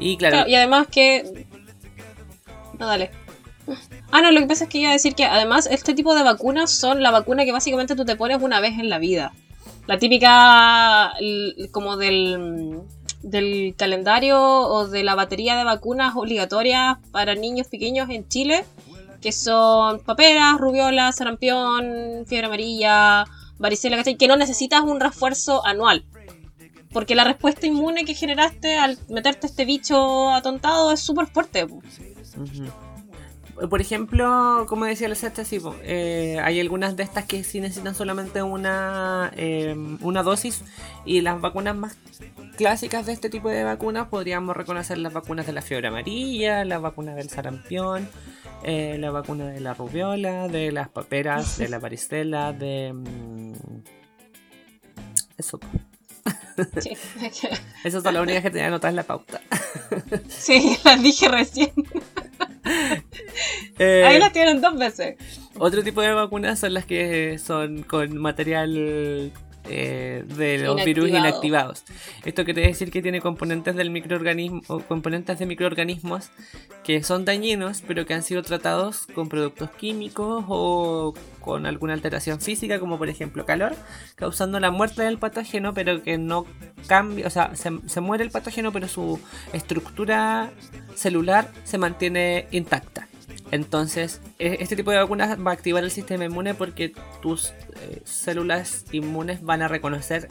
[0.00, 0.48] Y claro.
[0.48, 1.46] y además que.
[2.80, 3.12] No, dale.
[4.10, 6.24] Ah, no, lo que pasa es que iba a decir que además este tipo de
[6.24, 9.32] vacunas son la vacuna que básicamente tú te pones una vez en la vida.
[9.86, 11.12] La típica
[11.72, 12.84] como del,
[13.76, 18.64] calendario o de la batería de vacunas obligatorias para niños pequeños en Chile,
[19.20, 23.24] que son paperas, rubiola, sarampión, fiebre amarilla,
[23.58, 26.04] varicela, Que no necesitas un refuerzo anual.
[26.92, 31.66] Porque la respuesta inmune que generaste al meterte este bicho atontado es súper fuerte.
[33.68, 35.42] Por ejemplo, como decía la Sacha,
[35.82, 40.64] eh, hay algunas de estas que sí necesitan solamente una, eh, una dosis
[41.04, 41.96] y las vacunas más
[42.56, 46.78] clásicas de este tipo de vacunas podríamos reconocer las vacunas de la fiebre amarilla, la
[46.78, 48.08] vacuna del sarampión,
[48.64, 52.92] eh, la vacuna de la rubiola, de las paperas, de la varicela, de...
[52.92, 53.52] Mm,
[55.36, 55.60] eso.
[56.80, 56.96] Sí.
[57.84, 59.40] Esas son las únicas que tenía anotadas en la pauta.
[60.28, 61.70] sí, las dije recién.
[63.78, 65.16] Eh, Ahí las tienen dos veces.
[65.58, 69.32] Otro tipo de vacunas son las que son con material
[69.68, 71.84] eh, de los virus inactivados.
[72.24, 76.30] Esto quiere decir que tiene componentes del microorganismo, componentes de microorganismos
[76.82, 82.40] que son dañinos, pero que han sido tratados con productos químicos o con alguna alteración
[82.40, 83.74] física, como por ejemplo calor,
[84.16, 86.46] causando la muerte del patógeno, pero que no
[86.86, 89.20] cambia, o sea, se, se muere el patógeno, pero su
[89.52, 90.50] estructura
[90.94, 93.08] celular se mantiene intacta.
[93.52, 98.02] Entonces, e, este tipo de vacunas va a activar el sistema inmune porque tus eh,
[98.04, 100.28] células inmunes van a reconocer.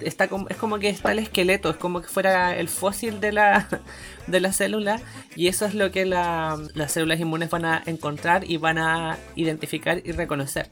[0.00, 3.32] Está como, es como que está el esqueleto, es como que fuera el fósil de
[3.32, 3.68] la,
[4.28, 5.00] de la célula
[5.34, 10.00] y eso es lo que las células inmunes van a encontrar y van a identificar
[10.04, 10.68] y reconocer.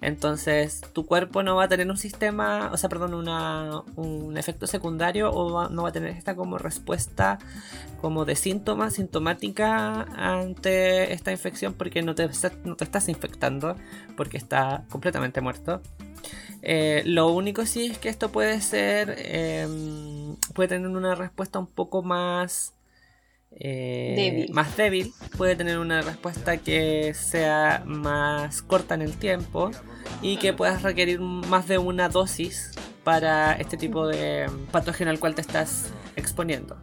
[0.00, 5.30] Entonces, tu cuerpo no va a tener un sistema, o sea, perdón, un efecto secundario
[5.30, 7.38] o no va a tener esta como respuesta
[8.00, 13.76] como de síntomas, sintomática ante esta infección porque no te, estás infectando,
[14.16, 15.82] porque está completamente muerto.
[16.62, 21.66] Eh, lo único sí es que esto puede ser, em, puede tener una respuesta un
[21.66, 22.74] poco más
[23.52, 29.70] eh, más débil, puede tener una respuesta que sea más corta en el tiempo
[30.22, 32.72] y que puedas requerir más de una dosis
[33.04, 36.76] para este tipo de patógeno al cual te estás exponiendo.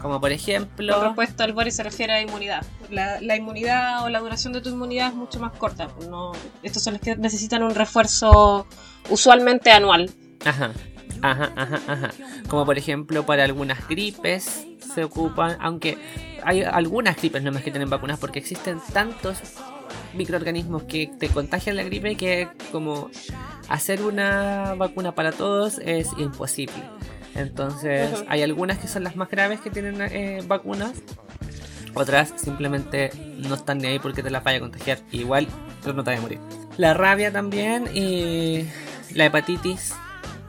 [0.00, 0.94] Como por ejemplo...
[0.94, 2.64] Por respuesta al Boris se refiere a inmunidad.
[2.90, 5.88] La, la, inmunidad o la duración de tu inmunidad es mucho más corta.
[6.08, 8.66] No, estos son los que necesitan un refuerzo
[9.10, 10.10] usualmente anual.
[10.44, 10.72] Ajá,
[11.20, 12.10] ajá, ajá, ajá.
[12.48, 15.98] Como por ejemplo para algunas gripes se ocupan, aunque
[16.42, 19.38] hay algunas gripes no más que tienen vacunas porque existen tantos
[20.14, 23.10] microorganismos que te contagian la gripe que como
[23.68, 26.82] hacer una vacuna para todos es imposible.
[27.34, 30.92] Entonces hay algunas que son las más graves que tienen eh, vacunas,
[31.94, 34.98] otras simplemente no están ni ahí porque te las vaya a contagiar.
[35.10, 35.46] Igual
[35.82, 36.38] pero no te vaya a morir.
[36.76, 38.66] La rabia también y
[39.14, 39.94] la hepatitis,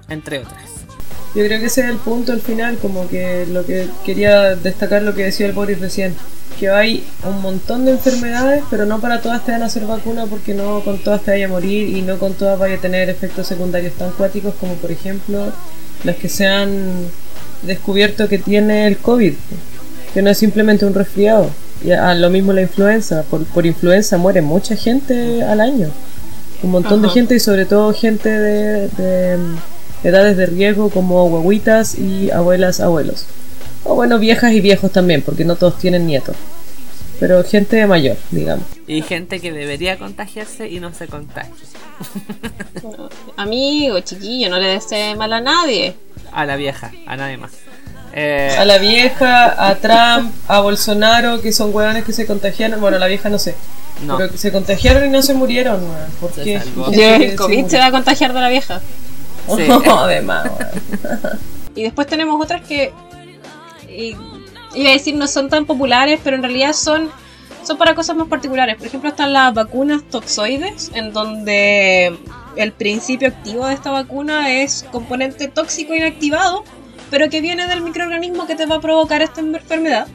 [0.10, 0.81] entre otras.
[1.34, 5.02] Yo creo que ese es el punto al final, como que lo que quería destacar
[5.02, 6.14] lo que decía el Boris recién,
[6.60, 10.26] que hay un montón de enfermedades, pero no para todas te van a hacer vacuna
[10.26, 13.10] porque no con todas te vaya a morir y no con todas vaya a tener
[13.10, 15.54] efectos secundarios tan cuáticos como por ejemplo
[16.04, 17.08] las que se han
[17.62, 19.34] descubierto que tiene el COVID,
[20.14, 21.50] que no es simplemente un resfriado.
[21.84, 25.90] Y a lo mismo la influenza, por, por influenza muere mucha gente al año,
[26.62, 29.38] un montón de gente y sobre todo gente de
[30.04, 33.26] edades de riesgo como guaguitas y abuelas, abuelos.
[33.84, 36.36] O bueno, viejas y viejos también, porque no todos tienen nietos.
[37.20, 38.66] Pero gente mayor, digamos.
[38.88, 41.54] Y gente que debería contagiarse y no se contagia.
[43.38, 45.96] Amigo, chiquillo, no le desee mal a nadie.
[46.32, 47.52] A la vieja, a nadie más.
[48.14, 52.82] Eh, a la vieja, a Trump, a Bolsonaro, que son hueones que se contagiaron.
[52.82, 53.56] Bueno, la vieja no sé.
[54.00, 55.80] Pero que se contagiaron y no se murieron.
[56.20, 56.56] ¿Por qué?
[56.56, 58.82] El COVID se va a contagiar de la vieja.
[61.76, 62.94] y después tenemos otras que
[64.74, 67.10] iba a decir no son tan populares, pero en realidad son
[67.64, 68.76] son para cosas más particulares.
[68.78, 72.18] Por ejemplo, están las vacunas toxoides, en donde
[72.56, 76.64] el principio activo de esta vacuna es componente tóxico inactivado,
[77.10, 80.08] pero que viene del microorganismo que te va a provocar esta enfermedad.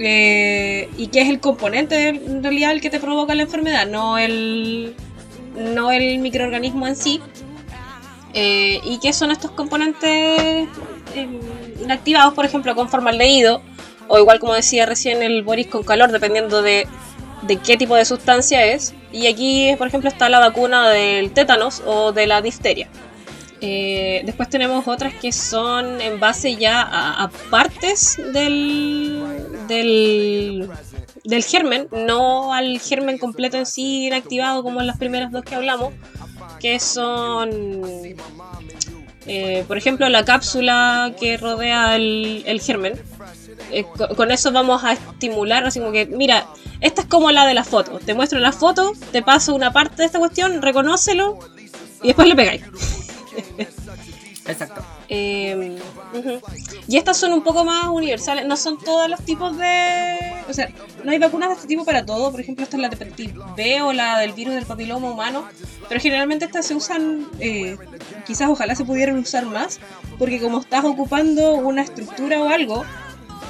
[0.00, 4.16] Eh, y que es el componente en realidad el que te provoca la enfermedad, no
[4.16, 4.94] el,
[5.56, 7.20] no el microorganismo en sí.
[8.40, 10.68] Eh, ¿Y qué son estos componentes
[11.16, 11.40] eh,
[11.82, 13.62] inactivados, por ejemplo, con leído
[14.06, 16.86] O igual como decía recién el Boris con calor, dependiendo de,
[17.66, 18.94] qué tipo de sustancia es.
[19.10, 22.88] Y aquí, por ejemplo, está la vacuna del tétanos o de la difteria.
[23.60, 29.20] Eh, después tenemos otras que son en base ya a, partes del,
[29.66, 30.70] del,
[31.24, 35.56] del, germen, no al germen completo en sí inactivado como en las primeras dos que
[35.56, 35.92] hablamos,
[36.60, 37.80] que son,
[39.26, 42.94] eh, por ejemplo, la cápsula que rodea el, germen.
[43.70, 43.84] Eh,
[44.16, 46.46] con, eso vamos a estimular, así como que, mira,
[46.80, 47.98] esta es como la de la foto.
[48.04, 51.38] Te muestro la foto, te paso una parte de esta cuestión, reconócelo
[52.02, 52.62] y después le pegáis.
[54.46, 54.82] Exacto.
[55.08, 55.76] Em,
[56.86, 58.46] y estas son un poco más universales.
[58.46, 60.34] No son todos los tipos de.
[60.48, 60.68] O sea,
[61.04, 62.30] no hay vacunas de este tipo para todo.
[62.30, 65.44] Por ejemplo, esta es la hepatitis B o la del virus del papiloma humano.
[65.88, 67.26] Pero generalmente estas se usan.
[67.40, 67.76] Eh,
[68.26, 69.80] quizás ojalá se pudieran usar más.
[70.18, 72.84] Porque como estás ocupando una estructura o algo.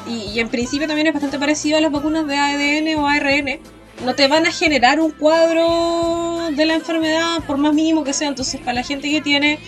[0.06, 3.60] Y, y en principio también es bastante parecido a las vacunas de ADN o ARN
[4.04, 8.28] no te van a generar un cuadro de la enfermedad por más mínimo que sea.
[8.28, 9.58] Entonces, para la gente que tiene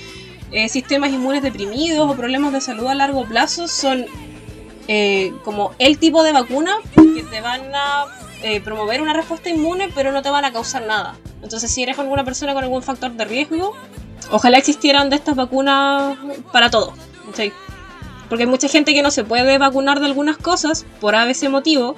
[0.52, 4.06] eh, sistemas inmunes deprimidos o problemas de salud a largo plazo son
[4.88, 8.06] eh, como el tipo de vacuna que te van a
[8.42, 11.16] eh, promover una respuesta inmune pero no te van a causar nada.
[11.42, 13.74] Entonces si eres alguna persona con algún factor de riesgo
[14.30, 16.16] ojalá existieran de estas vacunas
[16.52, 16.94] para todo.
[17.34, 17.52] ¿sí?
[18.28, 21.96] Porque hay mucha gente que no se puede vacunar de algunas cosas por ese motivo.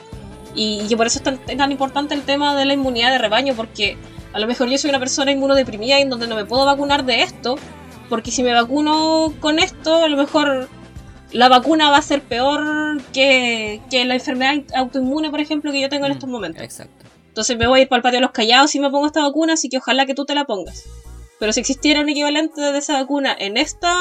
[0.55, 3.19] Y, y por eso es tan, es tan importante el tema de la inmunidad de
[3.19, 3.97] rebaño, porque
[4.33, 7.05] a lo mejor yo soy una persona inmunodeprimida y en donde no me puedo vacunar
[7.05, 7.57] de esto,
[8.13, 10.69] porque si me vacuno con esto, a lo mejor
[11.31, 15.89] la vacuna va a ser peor que, que la enfermedad autoinmune, por ejemplo, que yo
[15.89, 16.63] tengo en Mm, estos momentos.
[16.63, 17.07] Exacto.
[17.29, 19.23] Entonces me voy a ir para el patio de los callados y me pongo esta
[19.23, 20.85] vacuna, así que ojalá que tú te la pongas.
[21.41, 23.97] Pero si existiera un equivalente de esa vacuna en esta.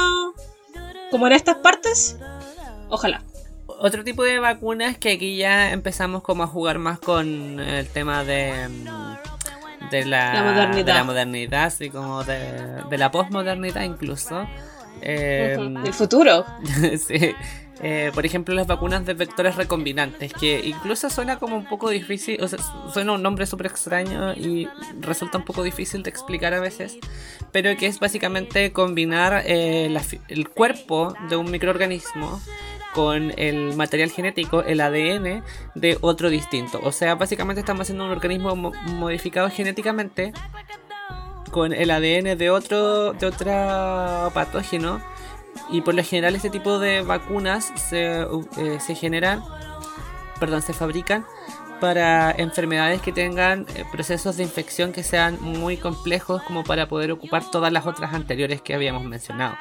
[1.10, 2.18] como en estas partes,
[2.90, 3.22] ojalá.
[3.66, 8.24] Otro tipo de vacunas que aquí ya empezamos como a jugar más con el tema
[8.24, 9.31] de mm,
[9.90, 10.86] de la, La modernidad.
[10.86, 14.46] de la modernidad, así como de, de la posmodernidad incluso.
[15.00, 15.56] Eh.
[15.84, 16.44] El futuro.
[16.98, 17.34] sí.
[17.84, 22.40] Eh, por ejemplo, las vacunas de vectores recombinantes, que incluso suena como un poco difícil,
[22.40, 22.60] o sea,
[22.92, 24.68] suena un nombre súper extraño y
[25.00, 26.98] resulta un poco difícil de explicar a veces,
[27.50, 32.40] pero que es básicamente combinar eh, la el cuerpo de un microorganismo
[32.94, 35.42] con el material genético, el ADN,
[35.74, 36.80] de otro distinto.
[36.82, 40.32] O sea, básicamente estamos haciendo un organismo mo- modificado genéticamente
[41.50, 45.00] con el ADN de otro, de otro patógeno.
[45.70, 49.42] Y por lo general este tipo de vacunas se, eh, se generan,
[50.40, 51.26] perdón, se fabrican
[51.80, 57.10] para enfermedades que tengan eh, procesos de infección que sean muy complejos como para poder
[57.10, 59.56] ocupar todas las otras anteriores que habíamos mencionado.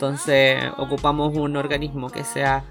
[0.00, 2.64] Entonces ocupamos un organismo que sea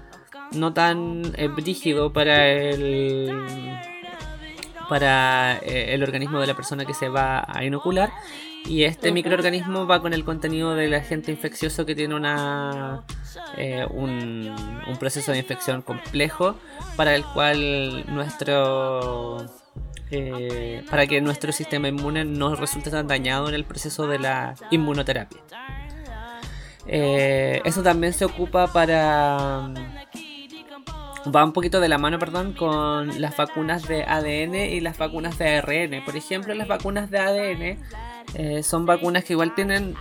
[0.50, 3.32] no tan eh, brígido para el
[4.88, 8.10] para eh, el organismo de la persona que se va a inocular
[8.64, 13.04] y este microorganismo va con el contenido del agente infeccioso que tiene una
[13.56, 14.52] eh, un,
[14.88, 16.56] un proceso de infección complejo
[16.96, 19.46] para el cual nuestro
[20.10, 24.56] eh, para que nuestro sistema inmune no resulte tan dañado en el proceso de la
[24.72, 25.40] inmunoterapia.
[26.92, 29.68] Eh, eso también se ocupa para
[31.34, 35.38] va un poquito de la mano, perdón, con las vacunas de ADN y las vacunas
[35.38, 36.04] de ARN.
[36.04, 37.78] Por ejemplo, las vacunas de ADN
[38.34, 39.94] eh, son vacunas que igual tienen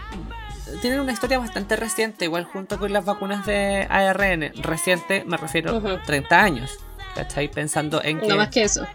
[0.82, 4.52] tienen una historia bastante reciente, igual junto con las vacunas de ARN.
[4.62, 5.98] Reciente, me refiero Ujú.
[6.06, 6.78] 30 años.
[7.16, 7.50] ¿Cachai?
[7.50, 8.86] Pensando en que, No más que eso.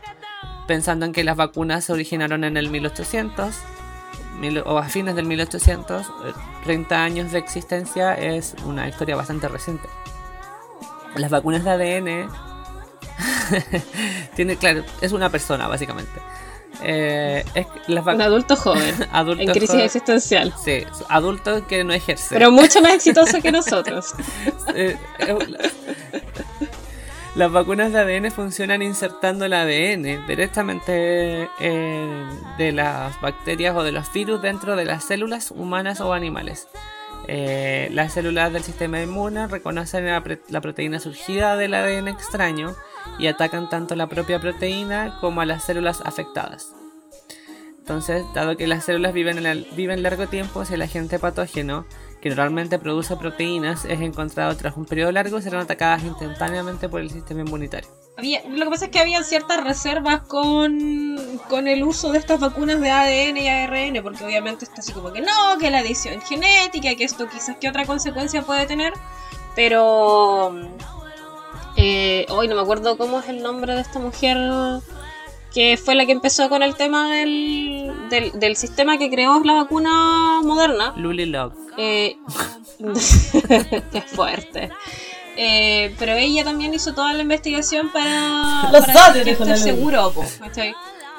[0.66, 3.54] pensando en que las vacunas se originaron en el 1800
[4.38, 6.32] mil- o a fines del 1800, eh,
[6.64, 9.88] 30 años de existencia es una historia bastante reciente.
[11.16, 12.28] Las vacunas de ADN
[14.36, 16.20] tiene, claro, es una persona básicamente.
[16.82, 18.94] Eh, es que las Un adulto joven.
[19.38, 20.52] en crisis existencial.
[20.62, 22.36] sí, adultos que no ejercen.
[22.36, 24.12] Pero mucho más exitoso que nosotros.
[24.74, 24.96] Eh,
[27.34, 32.24] Las vacunas de ADN funcionan insertando el ADN directamente eh,
[32.58, 36.68] de las bacterias o de los virus dentro de las células humanas o animales.
[37.26, 42.76] Eh, las células del sistema inmune reconocen la, proteína surgida del ADN extraño
[43.18, 46.72] y atacan tanto la propia proteína como a las células afectadas.
[47.78, 51.84] Entonces, dado que las células viven, en el- viven largo tiempo, si el agente patógeno
[52.24, 57.10] que normalmente produce proteínas es encontrado tras un periodo largo, serán atacadas instantáneamente por el
[57.10, 57.86] sistema inmunitario.
[58.16, 61.18] Había- lo que pasa es que había ciertas reservas con,
[61.50, 65.12] con el uso de estas vacunas de ADN y ARN, porque obviamente está así como
[65.12, 68.94] que no, que la edición genética, que esto quizás qué otra consecuencia puede tener,
[69.54, 70.54] pero
[71.76, 74.38] eh, hoy no me acuerdo cómo es el nombre de esta mujer
[75.54, 79.54] que fue la que empezó con el tema del, del, del sistema que creó la
[79.54, 80.92] vacuna moderna.
[80.96, 81.54] Luli Love.
[81.78, 82.16] Eh,
[83.92, 84.70] qué fuerte.
[85.36, 90.24] Eh, pero ella también hizo toda la investigación para, Los para que estés seguro, po,
[90.40, 90.74] ¿cachai?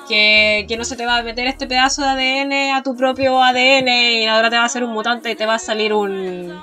[0.07, 3.41] que, que no se te va a meter este pedazo de ADN a tu propio
[3.41, 6.61] ADN y ahora te va a hacer un mutante y te va a salir un,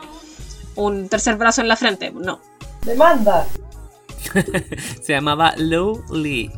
[0.77, 2.13] un tercer brazo en la frente.
[2.13, 2.41] No.
[2.83, 3.47] Demanda.
[5.03, 6.51] Se llamaba Lou Lee.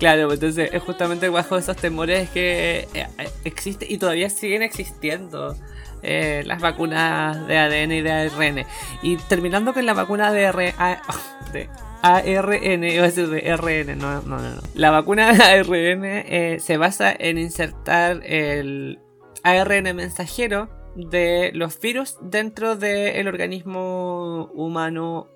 [0.00, 4.62] Claro, pues entonces es justamente bajo esos temores que eh, eh, existe y todavía siguen
[4.62, 5.54] existiendo
[6.02, 8.64] eh, las vacunas de ADN y de ARN.
[9.02, 10.74] Y terminando con la vacuna de, R-
[11.52, 11.68] de
[12.00, 14.54] ARN, iba a de RN, no, no, no.
[14.54, 14.62] no.
[14.74, 19.00] La vacuna de ARN se basa en insertar el
[19.42, 25.28] ARN mensajero de los virus dentro del organismo humano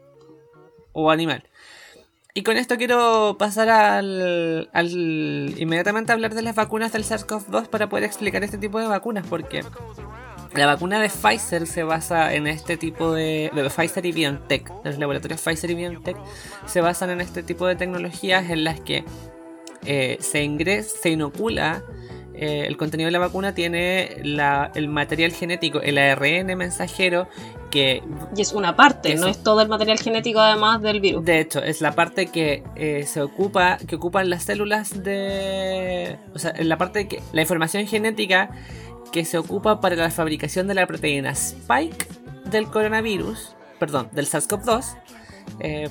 [0.94, 1.44] o animal.
[2.36, 4.90] Y con esto quiero pasar al, al
[5.56, 9.62] inmediatamente hablar de las vacunas del SARS-CoV-2 para poder explicar este tipo de vacunas, porque
[10.52, 14.98] la vacuna de Pfizer se basa en este tipo de, de Pfizer y BioNTech, los
[14.98, 16.16] laboratorios Pfizer y BioNTech
[16.66, 19.04] se basan en este tipo de tecnologías en las que
[19.86, 21.84] eh, se ingresa, se inocula
[22.34, 27.28] eh, el contenido de la vacuna tiene la- el material genético, el ARN mensajero,
[27.70, 28.02] que
[28.36, 31.24] Y es una parte, no es todo el material genético además del virus.
[31.24, 36.18] de hecho es la parte que eh, se ocupa, que ocupan las células de...
[36.34, 37.20] O sea, la parte que...
[37.32, 38.50] La información genética
[39.12, 42.06] que se ocupa para la fabricación de la proteína Spike
[42.50, 44.84] del coronavirus, perdón, del SARS-CoV-2,
[45.60, 45.88] eh,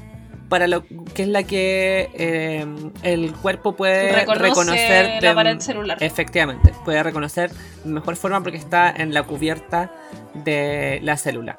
[0.53, 2.63] para lo que es la que eh,
[3.01, 5.97] el cuerpo puede Reconoce reconocer la pared celular.
[5.99, 7.49] Efectivamente, puede reconocer
[7.83, 9.91] de mejor forma porque está en la cubierta
[10.35, 11.57] de la célula.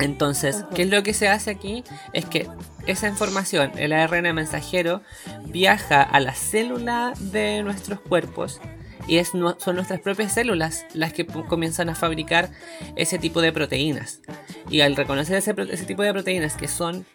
[0.00, 1.84] Entonces, ¿qué es lo que se hace aquí?
[2.12, 2.48] Es que
[2.88, 5.02] esa información, el ARN mensajero,
[5.44, 8.60] viaja a la célula de nuestros cuerpos
[9.06, 12.50] y es, son nuestras propias células las que comienzan a fabricar
[12.96, 14.20] ese tipo de proteínas.
[14.68, 17.06] Y al reconocer ese, ese tipo de proteínas que son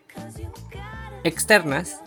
[1.26, 2.00] externas,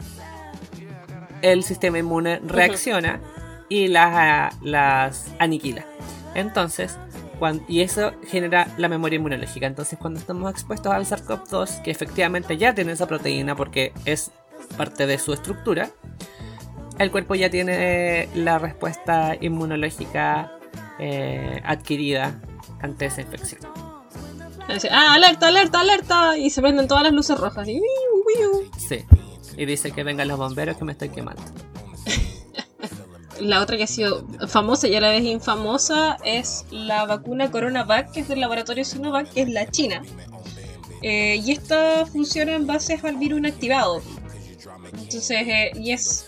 [1.43, 3.21] el sistema inmune reacciona
[3.69, 5.85] y las, las aniquila.
[6.35, 6.97] Entonces,
[7.39, 9.67] cuan- y eso genera la memoria inmunológica.
[9.67, 14.31] Entonces, cuando estamos expuestos al SARS-CoV-2, que efectivamente ya tiene esa proteína porque es
[14.77, 15.91] parte de su estructura,
[16.99, 20.53] el cuerpo ya tiene la respuesta inmunológica
[20.99, 22.41] eh, adquirida
[22.81, 23.61] ante esa infección.
[24.69, 26.39] Dice, ah, alerta, alerta, alerta.
[26.39, 27.67] Y se prenden todas las luces rojas.
[27.69, 27.81] Y.
[28.77, 29.05] Sí.
[29.57, 31.43] Y dice que vengan los bomberos que me estoy quemando.
[33.41, 38.11] La otra que ha sido famosa y a la vez infamosa es la vacuna CoronaVac,
[38.11, 40.03] que es del laboratorio Sinovac, que es la china.
[41.03, 44.03] Eh, y esta funciona en base al virus inactivado.
[44.93, 46.27] Entonces, eh, y es.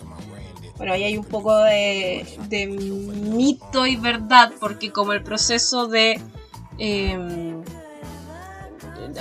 [0.77, 6.21] Bueno, ahí hay un poco de, de mito y verdad, porque como el proceso de.
[6.79, 7.60] em,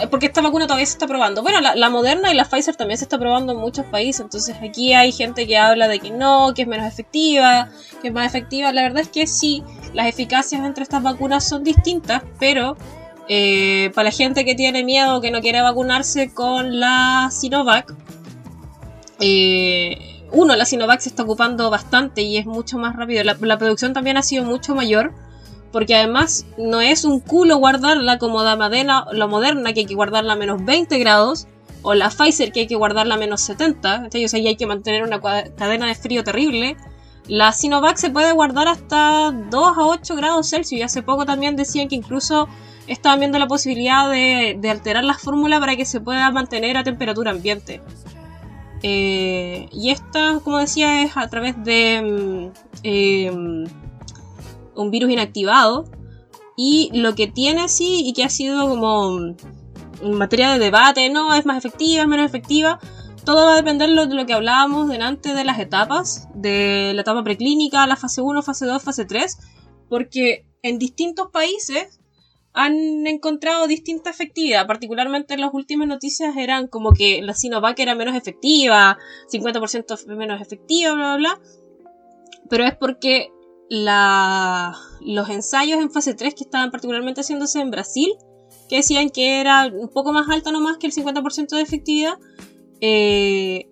[0.10, 1.42] porque esta vacuna todavía se está probando.
[1.42, 4.22] Bueno, la, la Moderna y la Pfizer también se está probando en muchos países.
[4.22, 7.70] Entonces aquí hay gente que habla de que no, que es menos efectiva,
[8.02, 8.72] que es más efectiva.
[8.72, 9.64] La verdad es que sí,
[9.94, 12.78] las eficacias entre estas vacunas son distintas, pero
[13.28, 17.94] eh, para la gente que tiene miedo, que no quiere vacunarse con la Sinovac,
[19.20, 23.24] eh, uno, la Sinovac se está ocupando bastante y es mucho más rápido.
[23.24, 25.14] La producción también ha sido mucho mayor.
[25.72, 29.96] Porque además no es un culo guardarla como la Moderna, la Moderna que hay que
[29.96, 31.48] guardarla a menos 20 grados,
[31.82, 34.26] o la Pfizer que hay que guardarla a menos 70, ¿cachai?
[34.26, 36.76] o sea, ahí hay que mantener una cadena de frío terrible.
[37.28, 41.56] La Sinovac se puede guardar hasta 2 a 8 grados Celsius y hace poco también
[41.56, 42.48] decían que incluso
[42.88, 47.32] estaban viendo la posibilidad de, alterar la fórmula para que se pueda mantener a temperatura
[47.32, 47.82] ambiente.
[48.82, 52.02] Eh, y esta, como decía, es a través de...
[52.02, 53.66] mm, em,
[54.82, 55.86] un virus inactivado.
[56.56, 61.34] Y lo que tiene sí, y que ha sido como mm, materia de debate, no,
[61.36, 62.80] es más efectiva, es menos efectiva.
[63.26, 67.24] Todo va a depender de lo que hablábamos delante de las etapas, de la etapa
[67.24, 69.38] preclínica, la fase 1, fase 2, fase 3,
[69.88, 72.00] porque en distintos países
[72.54, 77.96] han encontrado distinta efectividad, particularmente en las últimas noticias eran como que la Sinovac era
[77.96, 78.98] menos efectiva,
[79.32, 81.42] 50% menos efectiva, bla, bla, bla.
[82.50, 83.32] Pero es porque
[83.70, 88.12] los ensayos en fase 3 que estaban particularmente haciéndose en Brasil,
[88.68, 92.14] que decían que era un poco más alta nomás que el 50% de efectividad,
[92.82, 93.70] eh,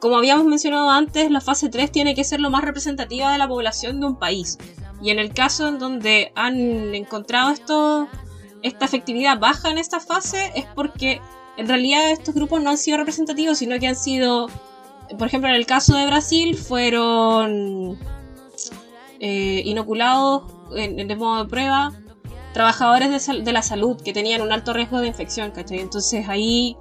[0.00, 3.48] como habíamos mencionado antes, la fase 3 tiene que ser lo más representativa de la
[3.48, 4.58] población de un país.
[5.02, 7.52] Y en el caso en donde han encontrado
[8.62, 11.20] esta efectividad baja en esta fase es porque
[11.56, 14.48] en realidad estos grupos no han sido representativos, sino que han sido,
[15.18, 17.98] por ejemplo, en el caso de Brasil, fueron
[19.26, 20.42] eh, inoculados
[20.76, 21.92] en, en- de modo de prueba
[22.52, 25.78] trabajadores de, sal- de la salud que tenían un alto riesgo de infección, ¿cachai?
[25.80, 26.76] Entonces ahí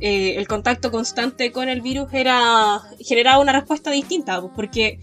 [0.00, 2.80] eh, el contacto constante con el virus era
[3.10, 4.98] generaba una respuesta distinta, pues, porque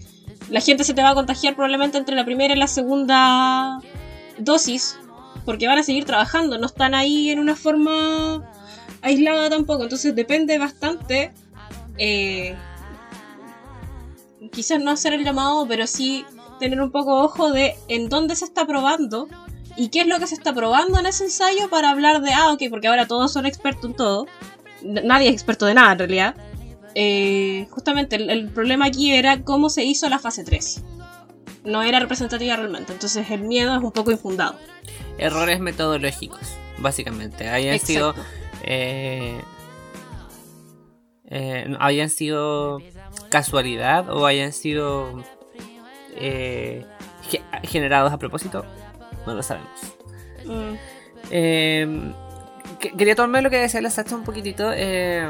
[0.50, 3.78] la gente se te va a contagiar probablemente entre la primera y la segunda
[4.38, 4.96] dosis,
[5.46, 8.42] porque van a seguir trabajando, no están ahí en una forma
[9.02, 11.32] aislada tampoco, entonces depende bastante.
[11.98, 12.54] eh,
[14.52, 16.24] quizás no hacer el llamado, pero sí
[16.62, 19.26] tener un poco ojo de en dónde se está probando
[19.76, 22.52] y qué es lo que se está probando en ese ensayo para hablar de, ah,
[22.52, 24.26] ok, porque ahora todos son expertos en todo.
[24.84, 26.36] Nadie es experto de nada en realidad.
[26.94, 30.84] Eh, justamente el, el problema aquí era cómo se hizo la fase 3.
[31.64, 34.54] No era representativa realmente, entonces el miedo es un poco infundado.
[35.18, 36.46] Errores metodológicos,
[36.78, 37.48] básicamente.
[37.48, 38.14] Hayan sido.
[38.62, 39.40] Eh,
[41.26, 42.78] eh, hayan sido
[43.30, 45.24] casualidad o hayan sido
[46.16, 46.84] eh,
[47.28, 48.64] ge- generados a propósito,
[49.26, 49.70] no lo sabemos.
[50.44, 50.74] Mm,
[51.30, 52.12] Eh,
[52.80, 54.70] que- quería tomarme lo que decía la Sacha un poquitito.
[54.74, 55.26] eh,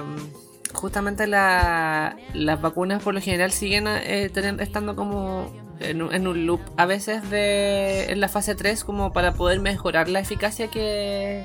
[0.73, 6.27] justamente la- las vacunas por lo general siguen eh, teniendo- estando como en, un- en
[6.27, 10.69] un loop a veces de en la fase 3 como para poder mejorar la eficacia
[10.69, 11.45] que,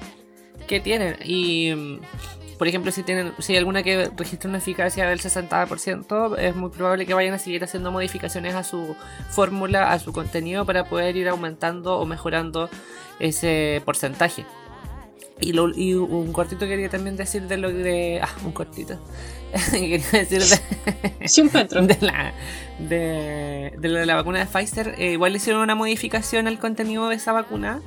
[0.67, 1.17] que tienen.
[1.25, 1.99] Y
[2.57, 6.69] por ejemplo, si tienen si hay alguna que registra una eficacia del 60%, es muy
[6.69, 8.95] probable que vayan a seguir haciendo modificaciones a su
[9.29, 12.69] fórmula, a su contenido para poder ir aumentando o mejorando
[13.19, 14.45] ese porcentaje.
[15.39, 18.19] Y, lo- y un cortito quería también decir de lo de.
[18.23, 18.99] Ah, un cortito.
[19.71, 21.51] quería decir de, Sí, un
[21.87, 22.33] de la,
[22.79, 24.95] de, de lo de la vacuna de Pfizer.
[24.97, 27.81] eh, igual le hicieron una modificación al contenido de esa vacuna.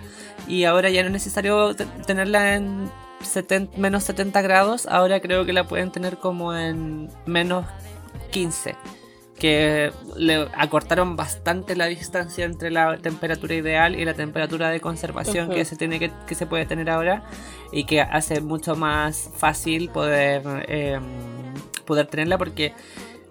[0.46, 2.88] Y ahora ya no es necesario te- tenerla en
[3.20, 4.86] 70 menos 70 grados.
[4.86, 7.66] Ahora creo que la pueden tener como en menos
[8.30, 8.76] 15
[9.40, 15.48] que le acortaron bastante la distancia entre la temperatura ideal y la temperatura de conservación
[15.48, 17.24] que se tiene que, que se puede tener ahora
[17.72, 21.00] y que hace mucho más fácil poder eh,
[21.86, 22.74] poder tenerla porque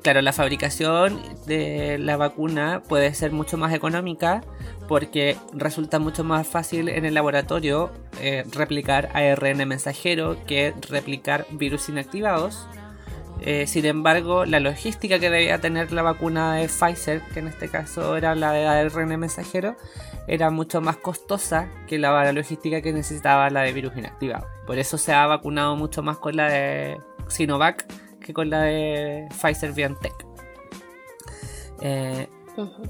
[0.01, 4.41] claro la fabricación de la vacuna puede ser mucho más económica
[4.87, 7.91] porque resulta mucho más fácil en el laboratorio
[8.21, 12.67] eh, replicar ARN mensajero que replicar virus inactivados
[13.41, 17.69] eh, sin embargo, la logística que debía tener la vacuna de Pfizer, que en este
[17.69, 19.77] caso era la de ARN mensajero,
[20.27, 24.47] era mucho más costosa que la, logística que necesitaba la de virus inactivado.
[24.67, 26.97] Por eso se ha vacunado mucho más con la de
[27.27, 27.85] Sinovac
[28.29, 30.13] que con la de Pfizer BioNTech.
[31.81, 32.27] Eh,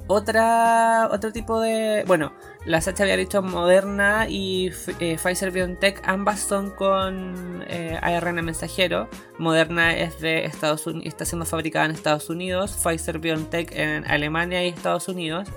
[0.06, 2.04] otra, otro tipo de.
[2.06, 2.34] Bueno,
[2.66, 9.08] la Sacha había dicho Moderna y eh, Pfizer BioNTech, ambas son con eh, ARN mensajero.
[9.38, 12.72] Moderna es de Estados Unidos, está siendo fabricada en Estados Unidos.
[12.84, 15.48] Pfizer BioNTech en Alemania y Estados Unidos.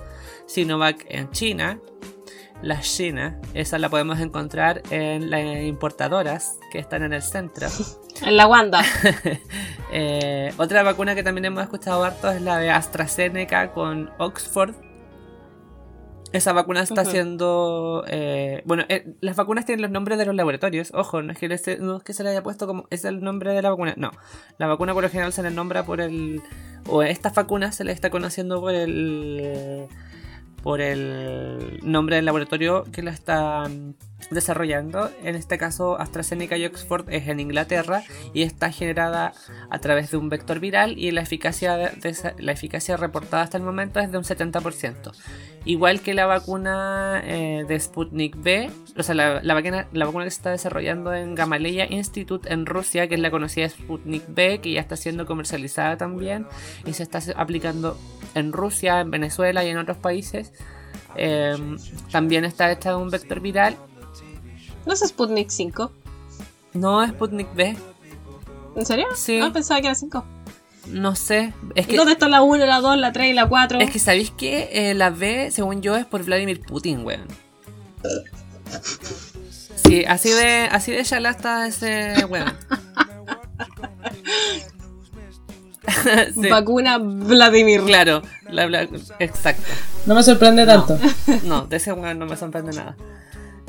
[0.46, 1.82] Sinovac en China.
[2.64, 7.68] La China, esa la podemos encontrar en las importadoras que están en el centro.
[8.26, 8.82] En la Wanda.
[9.96, 14.74] Eh, otra vacuna que también hemos escuchado harto es la de AstraZeneca con Oxford.
[16.32, 17.12] Esa vacuna está Ujú.
[17.12, 18.04] siendo.
[18.08, 20.92] eh, bueno, eh, las vacunas tienen los nombres de los laboratorios.
[20.96, 22.88] Ojo, no es, que les- no es que se le haya puesto como.
[22.90, 23.94] Es el nombre de la vacuna.
[23.98, 24.10] No.
[24.58, 26.42] La vacuna por lo general se le nombra por el.
[26.88, 29.88] O estas vacunas se le está conociendo por el.
[30.64, 33.70] Por el nombre del laboratorio que la está
[34.30, 35.10] desarrollando.
[35.24, 38.04] En este caso, AstraZeneca y Oxford es en Inglaterra
[38.34, 39.34] y está generada
[39.70, 41.92] a través de un vector viral y la eficacia,
[42.38, 45.12] la eficacia reportada hasta el momento es de un 70%.
[45.66, 50.26] Igual que la vacuna eh, de Sputnik B, o sea, la, la vacuna, la vacuna
[50.26, 54.60] que se está desarrollando en Gamaleya Institute en Rusia, que es la conocida Sputnik B,
[54.60, 56.48] que ya está siendo comercializada también
[56.86, 57.98] y se está aplicando
[58.36, 60.52] en Rusia, en Venezuela y en otros países.
[61.16, 61.56] Eh,
[62.12, 63.78] también está hecha de un vector viral.
[64.86, 65.92] ¿No es Sputnik 5?
[66.74, 67.76] No es Sputnik B,
[68.76, 69.06] ¿En serio?
[69.16, 69.40] Sí.
[69.42, 70.26] Ah, pensaba que era 5.
[70.88, 71.54] no sé.
[71.76, 73.80] Es ¿Y que, dónde está la 1, la 2, la 3 y la 4?
[73.80, 77.28] Es que sabéis que eh, la B, según yo, es por Vladimir Putin, weón.
[79.86, 82.54] Sí, así de, así de está ese weón.
[86.34, 87.84] Sí, Vacuna Vladimir.
[87.84, 88.88] claro, la, bla-
[89.20, 89.64] exacto.
[90.06, 90.98] No me sorprende tanto.
[91.44, 92.96] No, de ese weón no me sorprende nada.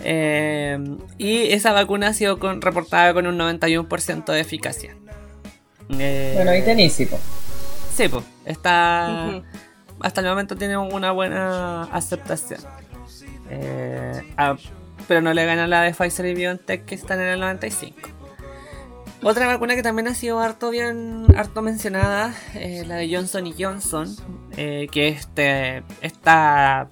[0.04, 0.78] Eh,
[1.18, 4.94] y esa vacuna ha sido con- reportada con un 91% de eficacia.
[5.98, 7.18] Eh, Bueno, ahí tenéis, sí, po.
[7.94, 9.40] Sí, pues, está.
[10.00, 12.60] Hasta el momento tiene una buena aceptación.
[13.50, 14.56] Eh, ah,
[15.06, 17.96] pero no le gana la de Pfizer y BioNTech que están en el 95.
[19.22, 23.54] Otra vacuna que también ha sido harto bien harto mencionada, eh, la de Johnson y
[23.58, 24.14] Johnson,
[24.56, 26.88] eh, que este esta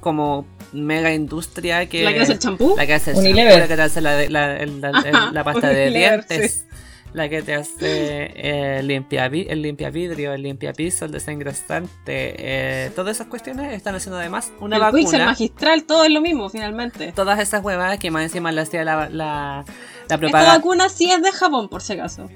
[0.00, 2.74] como mega industria que ¿La que hace el champú?
[2.76, 5.14] la que hace el shampoo, la que te hace la, de- la- el- la- el-
[5.16, 6.64] Ajá, la pasta de dientes,
[7.12, 12.90] la que te hace eh, limpia, el limpia vidrio, el limpia piso, el desengrasante, eh,
[12.96, 15.26] todas esas cuestiones están haciendo además una el vacuna.
[15.26, 17.12] magistral, todo es lo mismo finalmente.
[17.12, 19.64] Todas esas huevadas que más encima le hacía la, la, la
[20.02, 20.54] Esta propaganda.
[20.56, 22.30] vacuna sí es de Japón, por si acaso.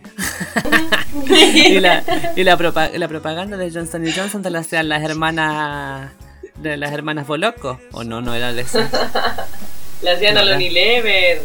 [1.54, 2.02] y la,
[2.36, 6.10] y la, propa- la propaganda de Johnson Johnson te la hacían las hermanas
[6.58, 8.80] de las hermanas Boloco o no no era de eso
[10.02, 11.42] La hacían a la Unilever.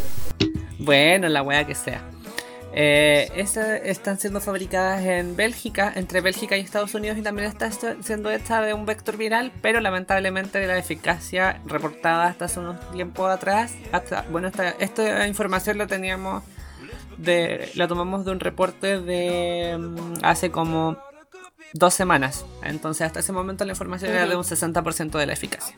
[0.78, 2.02] bueno la wea que sea.
[2.74, 7.70] Eh, esas están siendo fabricadas en Bélgica entre Bélgica y Estados Unidos y también está
[7.70, 13.30] siendo hecha de un vector viral pero lamentablemente la eficacia reportada hasta hace unos tiempos
[13.30, 16.44] atrás hasta bueno esta, esta información la teníamos
[17.18, 20.96] de la tomamos de un reporte de mm, hace como
[21.72, 22.44] dos semanas.
[22.62, 25.74] Entonces hasta ese momento la información era de un 60% de la eficacia.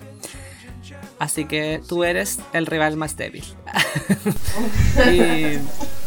[1.18, 3.44] Así que tú eres el rival más débil.
[5.12, 5.58] y,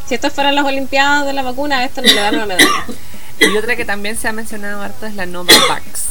[0.05, 2.85] Si estas fueran las Olimpiadas de la vacuna, esto no le dan una medalla.
[3.39, 6.09] y otra que también se ha mencionado harto es la Novavax.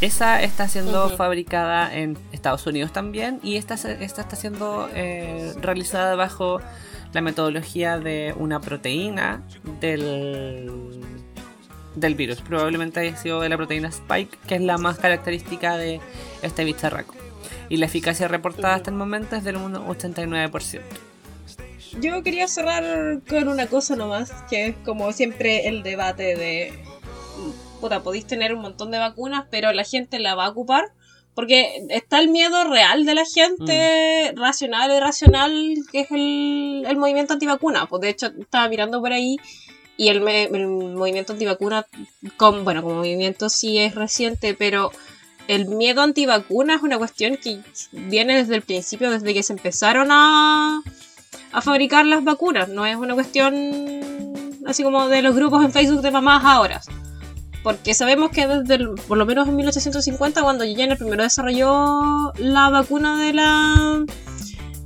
[0.00, 6.14] esa está siendo fabricada en Estados Unidos también y esta, esta está siendo eh, realizada
[6.14, 6.60] bajo
[7.12, 9.42] la metodología de una proteína
[9.80, 10.70] del,
[11.94, 12.40] del virus.
[12.40, 16.00] Probablemente haya sido de la proteína Spike, que es la más característica de
[16.42, 17.14] este bicharraco.
[17.68, 20.80] Y la eficacia reportada hasta el momento es del 89%.
[22.00, 26.72] Yo quería cerrar con una cosa nomás, que es como siempre el debate de...
[27.80, 30.92] Puta, podéis tener un montón de vacunas, pero la gente la va a ocupar.
[31.34, 34.38] Porque está el miedo real de la gente, mm.
[34.38, 37.86] racional e irracional, que es el, el movimiento antivacuna.
[37.86, 39.36] Pues de hecho, estaba mirando por ahí
[40.00, 41.84] y el, el movimiento antivacuna,
[42.38, 44.92] con, bueno, como movimiento sí es reciente, pero
[45.46, 47.60] el miedo antivacuna es una cuestión que
[47.92, 50.82] viene desde el principio, desde que se empezaron a,
[51.52, 52.70] a fabricar las vacunas.
[52.70, 53.54] No es una cuestión
[54.66, 56.80] así como de los grupos en Facebook de mamás ahora.
[57.62, 63.22] Porque sabemos que desde, por lo menos en 1850, cuando Jenner primero desarrolló la vacuna
[63.22, 64.02] de la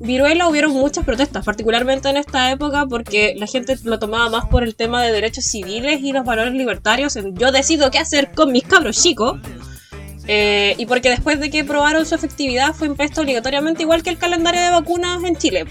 [0.04, 4.62] viruela, hubieron muchas protestas, particularmente en esta época, porque la gente lo tomaba más por
[4.62, 7.18] el tema de derechos civiles y los valores libertarios.
[7.32, 9.40] yo decido qué hacer con mis cabros chicos.
[10.26, 14.16] Eh, y porque después de que probaron su efectividad fue impuesto obligatoriamente igual que el
[14.16, 15.66] calendario de vacunas en Chile.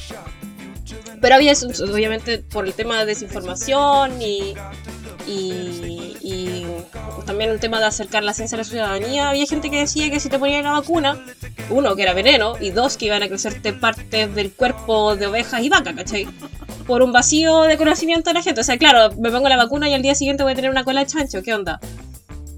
[1.22, 4.54] Pero había, obviamente, por el tema de desinformación y,
[5.28, 6.66] y,
[7.26, 10.20] también el tema de acercar la ciencia a la ciudadanía, había gente que decía que
[10.20, 11.24] si te ponían la vacuna,
[11.70, 15.62] uno, que era veneno, y dos, que iban a crecerte partes del cuerpo de ovejas
[15.64, 16.28] y vacas, ¿cachai?
[16.86, 18.62] Por un vacío de conocimiento de la gente.
[18.62, 20.84] O sea, claro, me pongo la vacuna y al día siguiente voy a tener una
[20.84, 21.80] cola de chancho, ¿qué onda?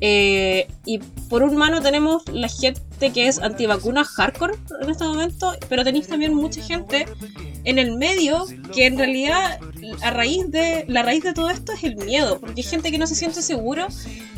[0.02, 1.00] Eh, y
[1.30, 6.08] por un mano tenemos la gente que es antivacuna hardcore en este momento, pero tenéis
[6.08, 7.06] también mucha gente
[7.64, 9.60] en el medio que en realidad
[10.02, 12.98] a raíz de la raíz de todo esto es el miedo, porque hay gente que
[12.98, 13.88] no se siente seguro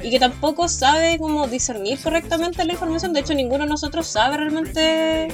[0.03, 3.13] y que tampoco sabe cómo discernir correctamente la información.
[3.13, 5.27] De hecho, ninguno de nosotros sabe realmente.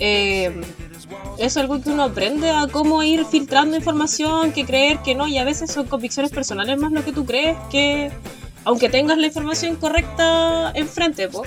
[0.00, 0.60] Eh,
[1.38, 5.38] es algo que uno aprende a cómo ir filtrando información, que creer que no, y
[5.38, 8.10] a veces son convicciones personales más lo que tú crees que
[8.64, 11.42] aunque tengas la información correcta enfrente, po,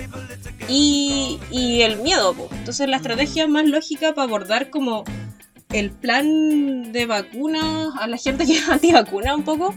[0.68, 2.34] y, y el miedo.
[2.34, 2.50] Po.
[2.52, 5.04] Entonces la estrategia más lógica para abordar como
[5.72, 9.76] el plan de vacuna a la gente que es antivacuna un poco,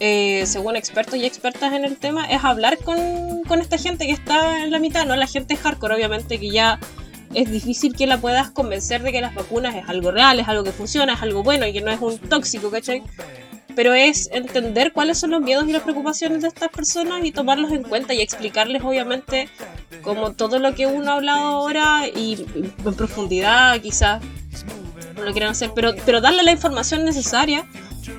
[0.00, 2.98] eh, según expertos y expertas en el tema, es hablar con,
[3.48, 6.78] con esta gente que está en la mitad, no la gente hardcore, obviamente, que ya
[7.34, 10.64] es difícil que la puedas convencer de que las vacunas es algo real, es algo
[10.64, 13.02] que funciona, es algo bueno y que no es un tóxico, ¿cachai?
[13.76, 17.70] Pero es entender cuáles son los miedos y las preocupaciones de estas personas y tomarlos
[17.70, 19.48] en cuenta y explicarles obviamente
[20.02, 22.46] como todo lo que uno ha hablado ahora y
[22.84, 24.22] en profundidad quizás
[25.14, 27.66] no lo quieran hacer, pero, pero darle la información necesaria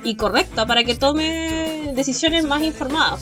[0.03, 3.21] y correcta para que tome decisiones más informadas.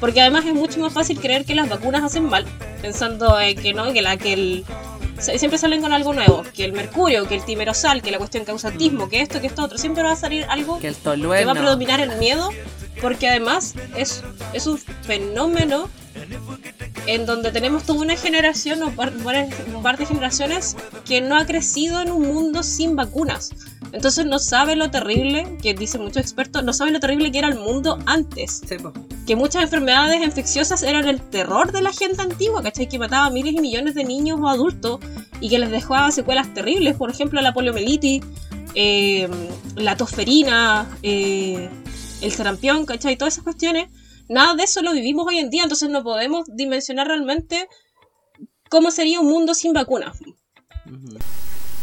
[0.00, 2.44] Porque además es mucho más fácil creer que las vacunas hacen mal,
[2.82, 4.64] pensando en que no, que la que el
[5.18, 9.08] siempre salen con algo nuevo, que el mercurio, que el timerosal, que la cuestión causatismo,
[9.08, 12.16] que esto, que esto otro, siempre va a salir algo que, va a predominar el
[12.18, 12.50] miedo,
[13.00, 14.22] porque además es,
[14.52, 15.88] es un fenómeno
[17.06, 20.76] en donde tenemos toda una generación o un par de generaciones
[21.06, 23.50] que no ha crecido en un mundo sin vacunas.
[23.92, 27.48] Entonces no sabe lo terrible, que dicen muchos expertos, no sabe lo terrible que era
[27.48, 28.62] el mundo antes.
[29.26, 32.88] que muchas enfermedades infecciosas eran el terror de la gente antigua, ¿cachai?
[32.88, 35.00] Que mataba a miles y millones de niños o adultos
[35.40, 36.96] y que les dejaba secuelas terribles.
[36.96, 38.22] Por ejemplo, la poliomielitis,
[38.74, 39.28] eh,
[39.76, 41.68] la tosferina, eh,
[42.20, 43.16] el sarampión, ¿cachai?
[43.16, 43.88] Todas esas cuestiones
[44.28, 47.66] Nada de eso lo vivimos hoy en día, entonces no podemos dimensionar realmente
[48.68, 50.18] cómo sería un mundo sin vacunas.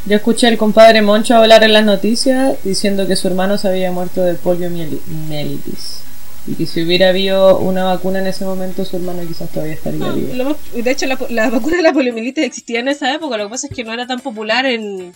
[0.05, 3.91] Yo escuché al compadre Moncho hablar en las noticias diciendo que su hermano se había
[3.91, 6.01] muerto de poliomielitis.
[6.47, 10.11] Y que si hubiera habido una vacuna en ese momento, su hermano quizás todavía estaría
[10.11, 10.55] vivo.
[10.75, 13.67] de hecho, la, la, vacuna de la poliomielitis existía en esa época, lo que pasa
[13.67, 15.11] es que no era tan popular en,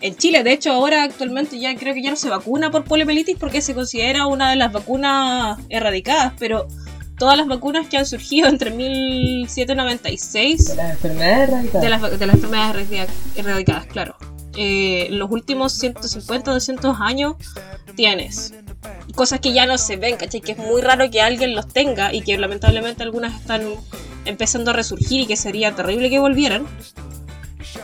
[0.00, 0.44] en Chile.
[0.44, 3.74] De hecho, ahora actualmente ya creo que ya no se vacuna por poliomielitis porque se
[3.74, 6.68] considera una de las vacunas erradicadas, pero
[7.18, 12.26] todas las vacunas que han surgido entre 1796 de las enfermedades erradicadas, de las, de
[12.26, 14.16] las enfermedades erradicadas, claro.
[14.56, 17.36] Eh, los últimos 150 200 años
[17.94, 18.54] tienes
[19.14, 20.40] cosas que ya no se ven, ¿cachai?
[20.40, 23.62] Que es muy raro que alguien los tenga y que lamentablemente algunas están
[24.24, 26.66] empezando a resurgir y que sería terrible que volvieran.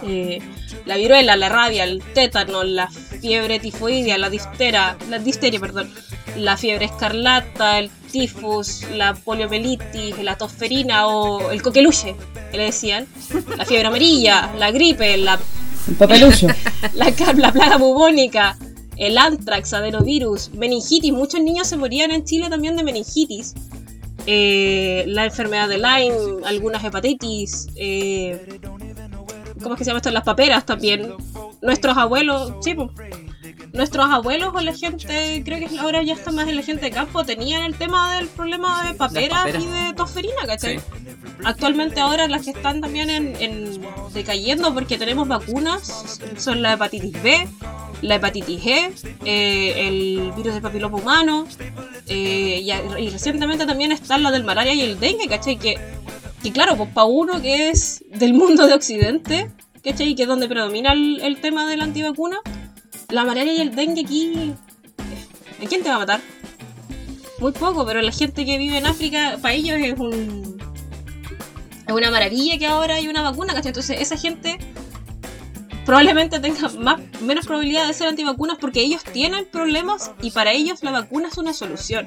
[0.07, 0.41] Eh,
[0.87, 5.93] la viruela, la rabia, el tétano, la fiebre tifoidea, la diftera, la difteria, perdón,
[6.37, 12.17] la fiebre escarlata, el tifus, la poliomielitis, la tosferina o el coqueluche,
[12.51, 13.07] que le decían,
[13.57, 15.39] la fiebre amarilla, la gripe, la
[15.87, 16.47] el papelucho,
[16.95, 18.57] la, la plaga bubónica,
[18.97, 21.13] el antrax, adenovirus, meningitis.
[21.13, 23.55] Muchos niños se morían en Chile también de meningitis.
[24.27, 28.59] eh, la enfermedad de Lyme, algunas hepatitis, eh,
[29.65, 30.11] ¿cómo es que se llama esto?
[30.13, 31.15] Las paperas también.
[31.61, 32.91] Nuestros abuelos, sí, pues,
[33.73, 36.91] nuestros abuelos o la gente, creo que ahora ya está más en la gente de
[36.93, 40.81] campo, tenían el tema del problema de paperas, y de tosferina, ¿cachai?
[41.45, 43.81] Actualmente ahora las que están también en,
[44.13, 47.49] decayendo porque tenemos vacunas son la hepatitis B,
[48.03, 51.47] la hepatitis G, eh, el virus del papiloma humano
[52.07, 52.63] eh,
[52.99, 55.59] y, recientemente también están la del malaria y el dengue, ¿cachai?
[55.59, 55.79] Que,
[56.45, 59.51] que claro, pues para uno que es del mundo de Occidente,
[59.83, 60.15] ¿cachai?
[60.15, 62.37] Que es donde predomina el, tema de la antivacuna,
[63.09, 64.53] la malaria y el dengue aquí...
[65.63, 66.21] ¿A quién te va a matar?
[67.39, 70.63] Muy poco, pero la gente que vive en África, para ellos es un...
[71.87, 73.71] Es una maravilla que ahora hay una vacuna, ¿cachai?
[73.71, 74.59] Entonces esa gente
[75.87, 80.83] probablemente tenga más, menos probabilidad de ser antivacunas porque ellos tienen problemas y para ellos
[80.83, 82.07] la vacuna es una solución.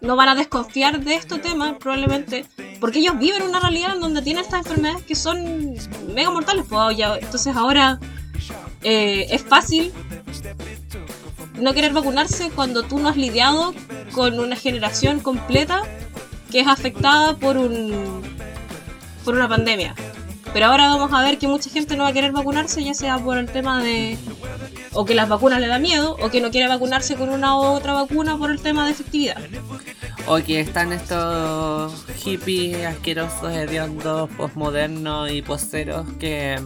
[0.00, 2.44] No van a desconfiar de este tema probablemente
[2.80, 5.74] porque ellos viven una realidad en donde tienen estas enfermedades que son
[6.14, 6.64] mega mortales.
[6.68, 7.98] Pues, entonces ahora
[8.82, 9.92] eh, es fácil
[11.54, 13.74] no querer vacunarse cuando tú no has lidiado
[14.12, 15.82] con una generación completa
[16.50, 18.22] que es afectada por un
[19.24, 19.94] por una pandemia.
[20.52, 23.18] Pero ahora vamos a ver que mucha gente no va a querer vacunarse, ya sea
[23.18, 24.18] por el tema de
[24.92, 27.60] o que las vacunas le da miedo, o que no quiere vacunarse con una u
[27.60, 29.36] otra vacuna por el tema de efectividad.
[30.26, 36.58] O que están estos hippies asquerosos, hediondos, postmodernos y posteros que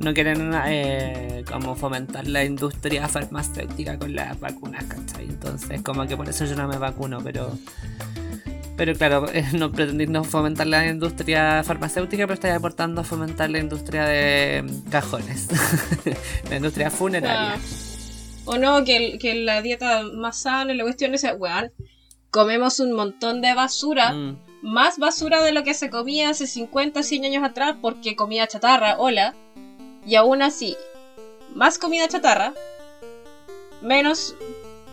[0.00, 5.24] no quieren eh, como fomentar la industria farmacéutica con las vacunas, ¿cachai?
[5.24, 7.56] Entonces, como que por eso yo no me vacuno, pero.
[8.78, 13.58] Pero claro, no pretendís no fomentar la industria farmacéutica, pero estáis aportando a fomentar la
[13.58, 15.48] industria de cajones,
[16.48, 17.54] la industria funeraria.
[17.54, 17.58] Ah.
[18.44, 21.72] O no, que, que la dieta más sana, la cuestión es, weón,
[22.30, 24.12] comemos un montón de basura.
[24.12, 24.38] Mm.
[24.62, 28.96] Más basura de lo que se comía hace 50, 100 años atrás porque comía chatarra,
[28.98, 29.34] hola.
[30.06, 30.76] Y aún así,
[31.54, 32.54] más comida chatarra,
[33.82, 34.34] menos,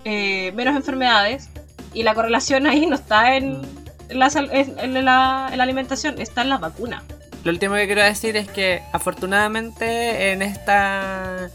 [0.03, 1.49] eh, menos enfermedades,
[1.95, 3.61] y la correlación ahí no está en,
[4.09, 7.03] la, en, la, alimentación, está en la vacuna.
[7.43, 11.49] Lo último que quiero decir es que afortunadamente en esta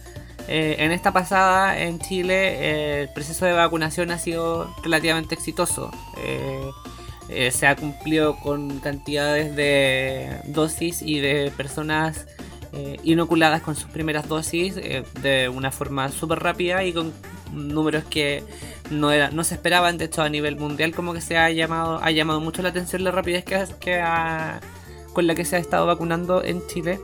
[0.48, 5.92] eh, en esta pasada en Chile eh, el proceso de vacunación ha sido relativamente exitoso.
[7.52, 12.26] se ha cumplido con cantidades de dosis y de personas
[12.72, 17.12] eh, inoculadas con sus primeras dosis eh, de una forma súper rápida y con
[17.52, 18.42] números que
[18.90, 22.00] no, era, no se esperaban, de hecho a nivel mundial como que se ha llamado,
[22.02, 24.02] ha llamado mucho la atención la rapidez que, que
[25.12, 27.00] con la que se ha estado vacunando en Chile.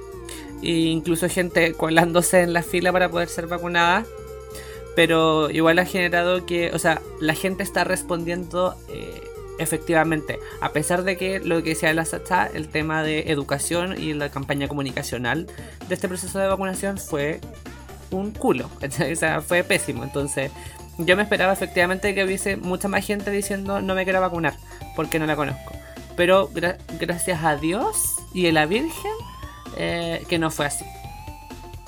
[0.63, 4.05] E incluso gente colándose en la fila para poder ser vacunada.
[4.95, 9.23] Pero igual ha generado que, o sea, la gente está respondiendo eh,
[9.59, 14.15] efectivamente, a pesar de que lo que decía la Sacha, el tema de educación y
[14.15, 15.47] la campaña comunicacional
[15.89, 17.41] de este proceso de vacunación fue
[18.11, 18.71] un culo,
[19.13, 20.05] o sea, fue pésimo.
[20.05, 20.51] Entonces,
[20.99, 24.55] yo me esperaba efectivamente que hubiese mucha más gente diciendo no me quiero vacunar
[24.95, 25.73] porque no la conozco.
[26.17, 26.51] Pero
[26.99, 27.97] gracias a Dios
[28.33, 29.13] y a la Virgen,
[29.77, 30.85] eh, que no fue así.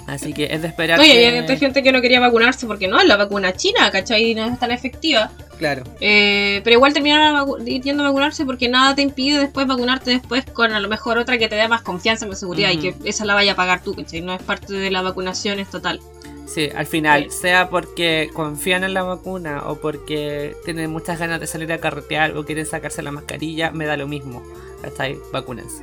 [0.07, 1.01] Así que es de esperar.
[1.01, 1.53] Oye, que...
[1.53, 4.35] hay gente que no quería vacunarse porque no, la vacuna china, ¿cachai?
[4.35, 5.31] No es tan efectiva.
[5.59, 5.83] Claro.
[6.01, 10.73] Eh, pero igual terminaron yendo a vacunarse porque nada te impide después vacunarte después con
[10.73, 13.35] a lo mejor otra que te dé más confianza, más seguridad y que esa la
[13.35, 14.21] vaya a pagar tú, ¿cachai?
[14.21, 16.01] No es parte de la vacunación, es total.
[16.47, 21.47] Sí, al final, sea porque confían en la vacuna o porque tienen muchas ganas de
[21.47, 24.43] salir a carretear o quieren sacarse la mascarilla, me da lo mismo.
[24.81, 25.19] ¿Cachai?
[25.33, 25.83] Vacúnense.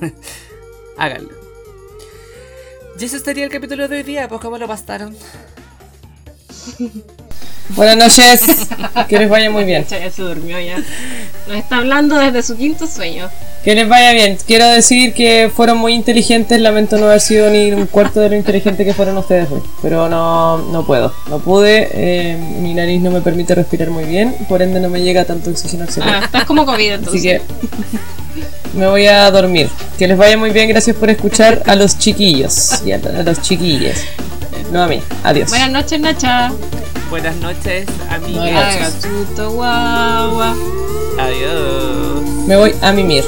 [0.98, 1.30] Háganlo.
[2.98, 5.16] Y ese sería el capítulo de hoy día, pues cómo lo pasaron.
[7.76, 8.42] Buenas noches,
[9.08, 9.86] que les vaya muy bien.
[9.90, 10.76] Ya se durmió ya.
[11.48, 13.28] Nos está hablando desde su quinto sueño.
[13.64, 14.36] Que les vaya bien.
[14.46, 16.60] Quiero decir que fueron muy inteligentes.
[16.60, 19.62] Lamento no haber sido ni un cuarto de lo inteligente que fueron ustedes hoy.
[19.80, 21.14] Pero no, no puedo.
[21.28, 21.88] No pude.
[21.92, 24.34] Eh, mi nariz no me permite respirar muy bien.
[24.48, 27.14] Por ende no me llega tanto oxígeno al Ah, estás como COVID entonces.
[27.14, 27.40] Así que
[28.74, 29.68] me voy a dormir.
[29.98, 30.68] Que les vaya muy bien.
[30.68, 33.96] Gracias por escuchar a los chiquillos y a, los chiquillos.
[34.72, 35.02] No a mí.
[35.22, 35.50] Adiós.
[35.50, 36.50] Buenas noches, Nacha.
[37.10, 38.38] Buenas noches, amigos.
[38.38, 39.04] Adiós.
[41.18, 42.22] Adiós.
[42.46, 43.22] Me voy a mimir.